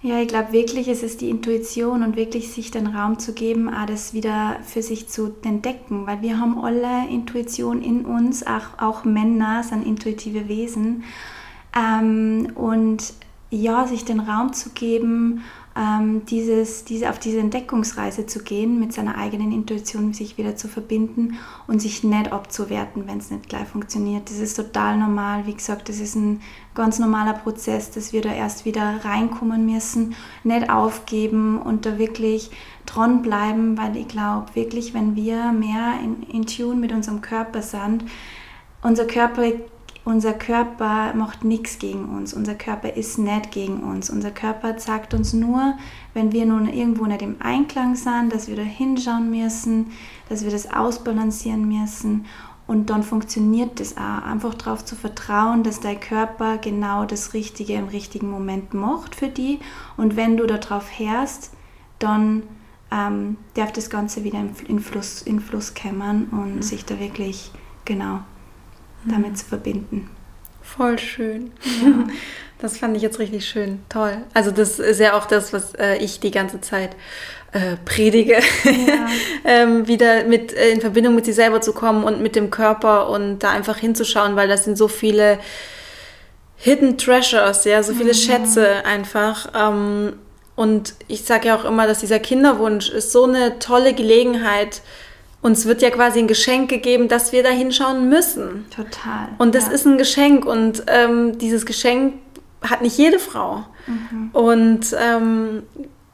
[0.04, 3.70] Ja, ich glaube wirklich, es ist die Intuition und wirklich sich den Raum zu geben,
[3.86, 9.04] das wieder für sich zu entdecken, weil wir haben alle Intuition in uns, auch, auch
[9.04, 11.04] Männer sind intuitive Wesen.
[11.76, 13.14] Ähm, und
[13.50, 15.44] ja, sich den Raum zu geben
[15.76, 20.68] ähm, dieses, diese, auf diese Entdeckungsreise zu gehen, mit seiner eigenen Intuition sich wieder zu
[20.68, 24.28] verbinden und sich nicht abzuwerten, wenn es nicht gleich funktioniert.
[24.28, 25.46] Das ist total normal.
[25.46, 26.40] Wie gesagt, das ist ein
[26.74, 30.14] ganz normaler Prozess, dass wir da erst wieder reinkommen müssen,
[30.44, 32.50] nicht aufgeben und da wirklich
[32.86, 38.04] dranbleiben, weil ich glaube wirklich, wenn wir mehr in, in Tune mit unserem Körper sind,
[38.82, 39.44] unser Körper
[40.04, 42.34] unser Körper macht nichts gegen uns.
[42.34, 44.10] Unser Körper ist nicht gegen uns.
[44.10, 45.74] Unser Körper sagt uns nur,
[46.12, 49.92] wenn wir nun irgendwo nicht im Einklang sind, dass wir da hinschauen müssen,
[50.28, 52.26] dass wir das ausbalancieren müssen.
[52.66, 54.24] Und dann funktioniert das auch.
[54.24, 59.28] Einfach darauf zu vertrauen, dass dein Körper genau das Richtige im richtigen Moment macht für
[59.28, 59.60] die.
[59.96, 61.52] Und wenn du darauf hörst,
[62.00, 62.42] dann
[62.90, 66.62] ähm, darf das Ganze wieder in, Fluss, in Fluss kämmern und mhm.
[66.62, 67.52] sich da wirklich
[67.84, 68.20] genau
[69.04, 70.10] damit zu verbinden.
[70.62, 71.52] Voll schön.
[71.82, 72.06] Ja.
[72.60, 73.80] Das fand ich jetzt richtig schön.
[73.88, 74.18] Toll.
[74.34, 76.90] Also das ist ja auch das, was äh, ich die ganze Zeit
[77.50, 78.38] äh, predige.
[78.64, 79.06] Ja.
[79.44, 83.08] ähm, wieder mit äh, in Verbindung mit sich selber zu kommen und mit dem Körper
[83.08, 85.38] und da einfach hinzuschauen, weil das sind so viele
[86.56, 88.16] Hidden Treasures, ja, so viele mhm.
[88.16, 89.50] Schätze einfach.
[89.54, 90.12] Ähm,
[90.54, 94.82] und ich sage ja auch immer, dass dieser Kinderwunsch ist so eine tolle Gelegenheit,
[95.42, 98.64] uns wird ja quasi ein Geschenk gegeben, dass wir da hinschauen müssen.
[98.74, 99.28] Total.
[99.38, 99.72] Und das ja.
[99.72, 102.14] ist ein Geschenk und ähm, dieses Geschenk
[102.62, 103.64] hat nicht jede Frau.
[103.86, 104.30] Mhm.
[104.32, 105.64] Und ähm,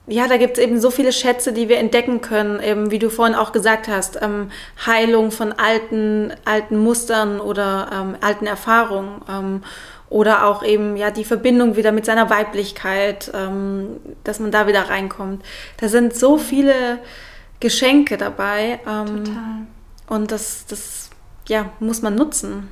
[0.06, 3.10] ja, da gibt es eben so viele Schätze, die wir entdecken können, eben wie du
[3.10, 4.50] vorhin auch gesagt hast, ähm,
[4.86, 9.62] Heilung von alten, alten Mustern oder ähm, alten Erfahrungen ähm,
[10.08, 14.88] oder auch eben ja die Verbindung wieder mit seiner Weiblichkeit, ähm, dass man da wieder
[14.88, 15.44] reinkommt.
[15.76, 17.00] Da sind so viele
[17.60, 18.80] Geschenke dabei.
[18.86, 19.66] Ähm, Total.
[20.08, 21.10] Und das, das
[21.48, 22.68] ja, muss man nutzen.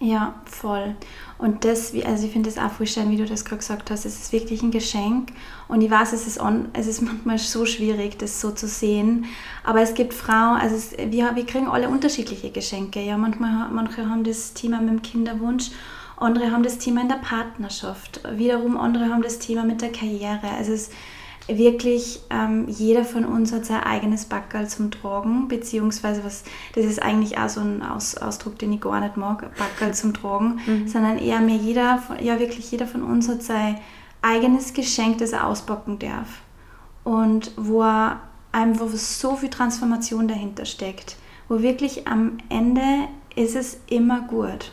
[0.00, 0.96] Ja, voll.
[1.38, 4.18] Und das, also ich finde das auch vorstellen, wie du das gerade gesagt hast, es
[4.18, 5.30] ist wirklich ein Geschenk.
[5.68, 9.26] Und ich weiß, es ist, on, es ist manchmal so schwierig, das so zu sehen.
[9.62, 13.00] Aber es gibt Frauen, also es, wir, wir kriegen alle unterschiedliche Geschenke.
[13.00, 15.70] Ja, manchmal, manche haben das Thema mit dem Kinderwunsch,
[16.16, 18.20] andere haben das Thema in der Partnerschaft.
[18.30, 20.48] Wiederum andere haben das Thema mit der Karriere.
[20.56, 20.90] Also es
[21.48, 27.02] wirklich ähm, jeder von uns hat sein eigenes Backerl zum Tragen, beziehungsweise was, das ist
[27.02, 30.88] eigentlich auch so ein Aus, Ausdruck, den ich gar nicht mag, Backerl zum Tragen, mhm.
[30.88, 33.78] sondern eher mehr jeder, ja wirklich jeder von uns hat sein
[34.22, 36.28] eigenes Geschenk, das er auspacken darf.
[37.04, 38.20] Und wo er
[38.52, 41.16] einfach so viel Transformation dahinter steckt,
[41.48, 44.72] wo wirklich am Ende ist es immer gut.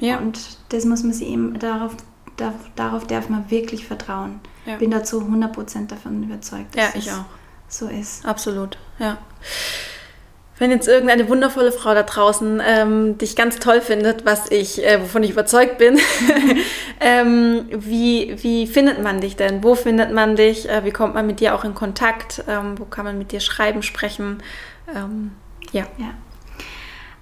[0.00, 0.08] Ja.
[0.08, 0.18] ja.
[0.18, 1.94] Und das muss man sich eben, darauf,
[2.36, 4.40] darauf, darauf darf man wirklich vertrauen.
[4.66, 4.76] Ja.
[4.76, 7.24] Bin dazu 100% davon überzeugt, dass ja, ich auch.
[7.68, 8.26] so ist.
[8.26, 9.18] Absolut, ja.
[10.58, 15.02] Wenn jetzt irgendeine wundervolle Frau da draußen ähm, dich ganz toll findet, was ich, äh,
[15.02, 15.98] wovon ich überzeugt bin,
[17.00, 19.62] ähm, wie, wie findet man dich denn?
[19.62, 20.68] Wo findet man dich?
[20.68, 22.42] Äh, wie kommt man mit dir auch in Kontakt?
[22.48, 24.42] Ähm, wo kann man mit dir schreiben, sprechen?
[24.94, 25.32] Ähm,
[25.72, 25.84] ja.
[25.98, 26.14] ja.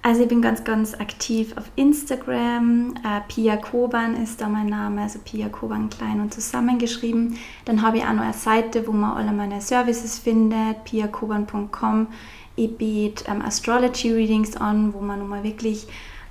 [0.05, 2.93] Also ich bin ganz, ganz aktiv auf Instagram.
[3.03, 7.39] Äh, Pia Koban ist da mein Name, also Pia Koban klein und zusammengeschrieben.
[7.65, 12.05] Dann habe ich auch noch eine Seite, wo man alle meine Services findet, piakoban.com.
[12.55, 15.87] Ich biete ähm, Astrology Readings an, wo man nochmal wirklich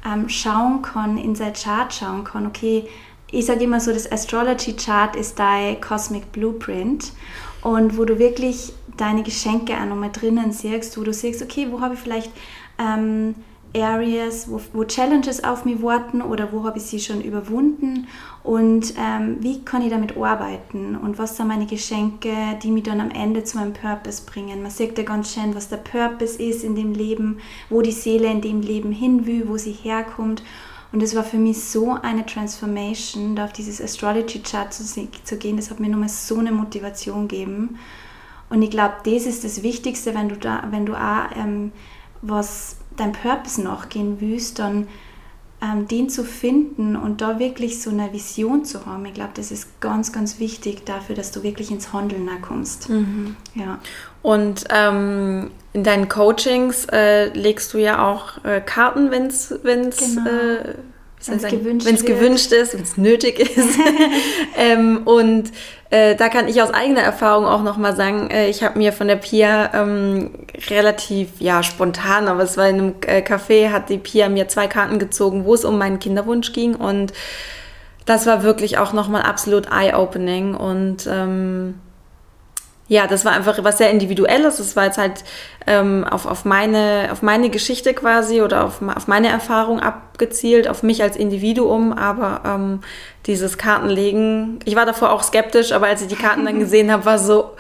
[0.07, 2.85] ähm, schauen kann, in sein Chart schauen kann, okay,
[3.33, 7.13] ich sage immer so, das Astrology Chart ist dein Cosmic Blueprint
[7.63, 11.81] und wo du wirklich deine Geschenke auch nochmal drinnen siehst, wo du siehst, okay, wo
[11.81, 12.31] habe ich vielleicht
[12.79, 13.35] ähm,
[13.75, 18.07] Areas, wo, wo, Challenges auf mich warten oder wo habe ich sie schon überwunden
[18.43, 23.01] und ähm, wie kann ich damit arbeiten und was sind meine Geschenke, die mich dann
[23.01, 24.63] am Ende zu meinem Purpose bringen.
[24.63, 28.31] Man sieht ja ganz schön, was der Purpose ist in dem Leben, wo die Seele
[28.31, 30.43] in dem Leben hin will, wo sie herkommt.
[30.93, 35.37] Und es war für mich so eine Transformation, da auf dieses Astrology Chart zu, zu
[35.37, 35.57] gehen.
[35.57, 37.79] Das hat mir nochmal so eine Motivation gegeben.
[38.49, 41.73] Und ich glaube, das ist das Wichtigste, wenn du da, wenn du auch ähm,
[42.23, 44.89] was dein Purpose nachgehen willst, dann
[45.65, 49.51] ähm, den zu finden und da wirklich so eine Vision zu haben, ich glaube, das
[49.51, 52.91] ist ganz, ganz wichtig dafür, dass du wirklich ins Handeln kommst.
[52.91, 53.37] Mhm.
[53.55, 53.79] Ja.
[54.23, 60.29] Und ähm, in deinen Coachings äh, legst du ja auch äh, Karten, wenn es genau.
[60.29, 60.75] äh,
[61.29, 63.79] wenn es gewünscht, gewünscht, ist, wenn es nötig ist.
[64.57, 65.51] ähm, und
[65.91, 69.07] äh, da kann ich aus eigener Erfahrung auch nochmal sagen, äh, ich habe mir von
[69.07, 70.31] der Pia ähm,
[70.69, 74.67] relativ, ja, spontan, aber es war in einem äh, Café, hat die Pia mir zwei
[74.67, 76.75] Karten gezogen, wo es um meinen Kinderwunsch ging.
[76.75, 77.13] Und
[78.07, 80.55] das war wirklich auch nochmal absolut eye-opening.
[80.55, 81.75] Und ähm,
[82.87, 84.59] ja, das war einfach was sehr Individuelles.
[84.59, 85.25] Es war jetzt halt
[85.67, 90.83] ähm, auf, auf, meine, auf meine Geschichte quasi oder auf, auf meine Erfahrung abgezielt, auf
[90.83, 91.95] mich als Individuum.
[91.95, 92.81] Aber ähm,
[93.27, 97.07] dieses Kartenlegen, ich war davor auch skeptisch, aber als ich die Karten dann gesehen habe,
[97.07, 97.53] war so,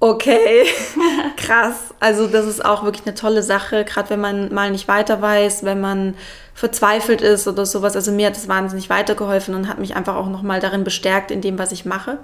[0.00, 0.64] okay,
[1.36, 1.94] krass.
[2.00, 5.64] Also das ist auch wirklich eine tolle Sache, gerade wenn man mal nicht weiter weiß,
[5.64, 6.14] wenn man
[6.54, 7.94] verzweifelt ist oder sowas.
[7.94, 11.40] Also mir hat das wahnsinnig weitergeholfen und hat mich einfach auch nochmal darin bestärkt in
[11.40, 12.18] dem, was ich mache.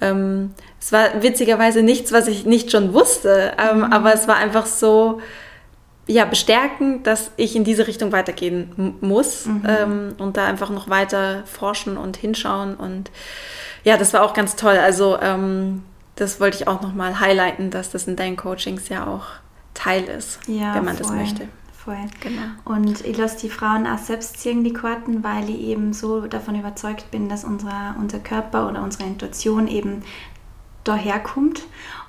[0.00, 3.92] Ähm, es war witzigerweise nichts, was ich nicht schon wusste, ähm, mhm.
[3.92, 5.20] aber es war einfach so,
[6.06, 9.62] ja, bestärkend, dass ich in diese Richtung weitergehen muss mhm.
[9.68, 12.74] ähm, und da einfach noch weiter forschen und hinschauen.
[12.76, 13.10] Und
[13.84, 14.78] ja, das war auch ganz toll.
[14.78, 15.82] Also ähm,
[16.18, 19.26] das wollte ich auch nochmal highlighten, dass das in deinen Coachings ja auch
[19.74, 21.06] Teil ist, ja, wenn man voll.
[21.06, 21.48] das möchte
[21.88, 21.96] voll.
[22.20, 22.42] Genau.
[22.64, 26.58] Und ich lasse die Frauen auch selbst ziehen, die Karten, weil ich eben so davon
[26.58, 30.02] überzeugt bin, dass unser, unser Körper oder unsere Intuition eben
[30.84, 31.62] daherkommt.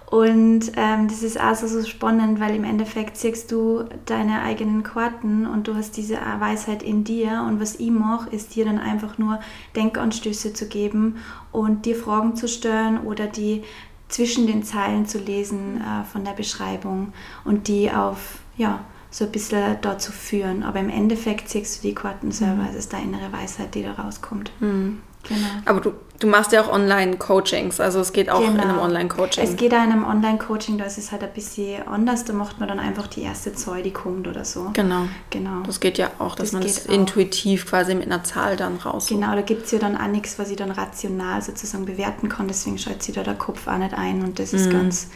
[0.09, 5.45] Und ähm, das ist also so spannend, weil im Endeffekt siehst du deine eigenen Karten
[5.45, 7.45] und du hast diese Weisheit in dir.
[7.47, 9.39] Und was ich mache, ist dir dann einfach nur
[9.75, 11.17] Denkanstöße zu geben
[11.51, 13.63] und dir Fragen zu stellen oder die
[14.09, 17.13] zwischen den Zeilen zu lesen äh, von der Beschreibung
[17.45, 20.63] und die auf, ja, so ein bisschen dazu führen.
[20.63, 22.63] Aber im Endeffekt siehst du die Karten selber.
[22.63, 22.69] Mhm.
[22.69, 24.51] Es ist deine innere Weisheit, die da rauskommt.
[24.59, 24.99] Mhm.
[25.27, 25.47] Genau.
[25.65, 28.53] Aber du, du machst ja auch Online-Coachings, also es geht auch genau.
[28.53, 29.43] in einem Online-Coaching.
[29.43, 32.59] Es geht auch in einem Online-Coaching, da ist es halt ein bisschen anders, da macht
[32.59, 34.71] man dann einfach die erste Zahl, die kommt oder so.
[34.73, 35.07] Genau.
[35.29, 35.61] genau.
[35.65, 39.07] Das geht ja auch, dass das man es intuitiv quasi mit einer Zahl dann raus.
[39.07, 42.47] Genau, da gibt es ja dann auch nichts, was ich dann rational sozusagen bewerten kann,
[42.47, 44.73] deswegen schaut sich da der Kopf auch nicht ein und das ist mhm.
[44.73, 45.07] ganz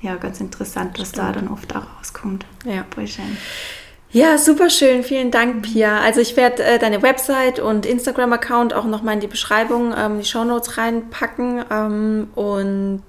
[0.00, 1.28] ja, ganz interessant, was Stimmt.
[1.28, 2.46] da dann oft auch rauskommt.
[2.64, 2.84] Ja.
[2.94, 3.36] Voll schön.
[4.10, 5.02] Ja, super schön.
[5.02, 6.00] Vielen Dank, Pia.
[6.00, 10.24] Also ich werde äh, deine Website und Instagram-Account auch nochmal in die Beschreibung, ähm, die
[10.24, 11.64] Shownotes reinpacken.
[11.70, 13.02] Ähm, und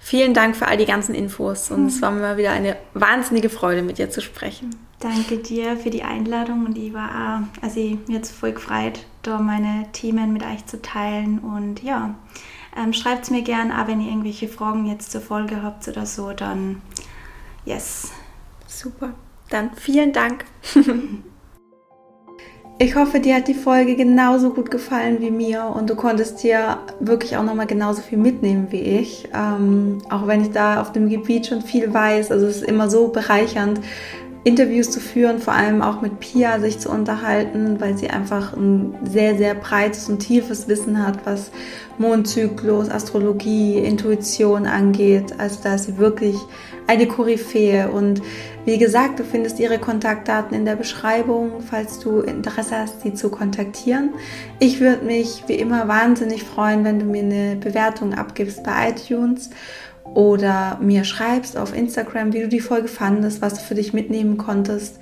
[0.00, 1.70] vielen Dank für all die ganzen Infos.
[1.70, 4.74] Und es war mir wieder eine wahnsinnige Freude, mit dir zu sprechen.
[4.98, 9.00] Danke dir für die Einladung und ich war auch, also ich mir jetzt voll gefreut,
[9.22, 11.38] da meine Themen mit euch zu teilen.
[11.38, 12.14] Und ja,
[12.76, 16.04] ähm, Schreibt es mir gern, aber wenn ihr irgendwelche Fragen jetzt zur Folge habt oder
[16.04, 16.82] so, dann
[17.64, 18.10] yes.
[18.66, 19.14] Super.
[19.50, 20.44] Dann vielen Dank.
[22.78, 26.76] Ich hoffe, dir hat die Folge genauso gut gefallen wie mir und du konntest dir
[27.00, 29.30] wirklich auch nochmal genauso viel mitnehmen wie ich.
[29.34, 32.30] Ähm, auch wenn ich da auf dem Gebiet schon viel weiß.
[32.30, 33.80] Also es ist immer so bereichernd,
[34.44, 38.94] Interviews zu führen, vor allem auch mit Pia sich zu unterhalten, weil sie einfach ein
[39.10, 41.50] sehr, sehr breites und tiefes Wissen hat, was
[41.96, 45.34] Mondzyklus, Astrologie, Intuition angeht.
[45.38, 46.36] Also da ist sie wirklich
[46.86, 47.90] eine Koryphäe.
[47.90, 48.22] Und
[48.64, 53.30] wie gesagt, du findest ihre Kontaktdaten in der Beschreibung, falls du Interesse hast, sie zu
[53.30, 54.10] kontaktieren.
[54.58, 59.50] Ich würde mich wie immer wahnsinnig freuen, wenn du mir eine Bewertung abgibst bei iTunes
[60.04, 64.36] oder mir schreibst auf Instagram, wie du die Folge fandest, was du für dich mitnehmen
[64.36, 64.98] konntest.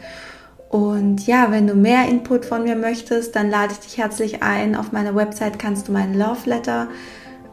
[0.75, 4.75] Und ja, wenn du mehr Input von mir möchtest, dann lade ich dich herzlich ein.
[4.75, 6.89] Auf meiner Website kannst du meinen Love Letter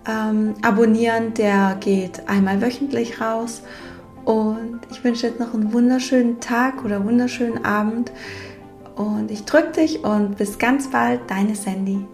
[0.10, 1.36] ähm, abonnieren.
[1.36, 3.62] Der geht einmal wöchentlich raus.
[4.26, 8.12] Und ich wünsche jetzt noch einen wunderschönen Tag oder wunderschönen Abend.
[8.96, 12.06] Und ich drücke dich und bis ganz bald, deine Sandy.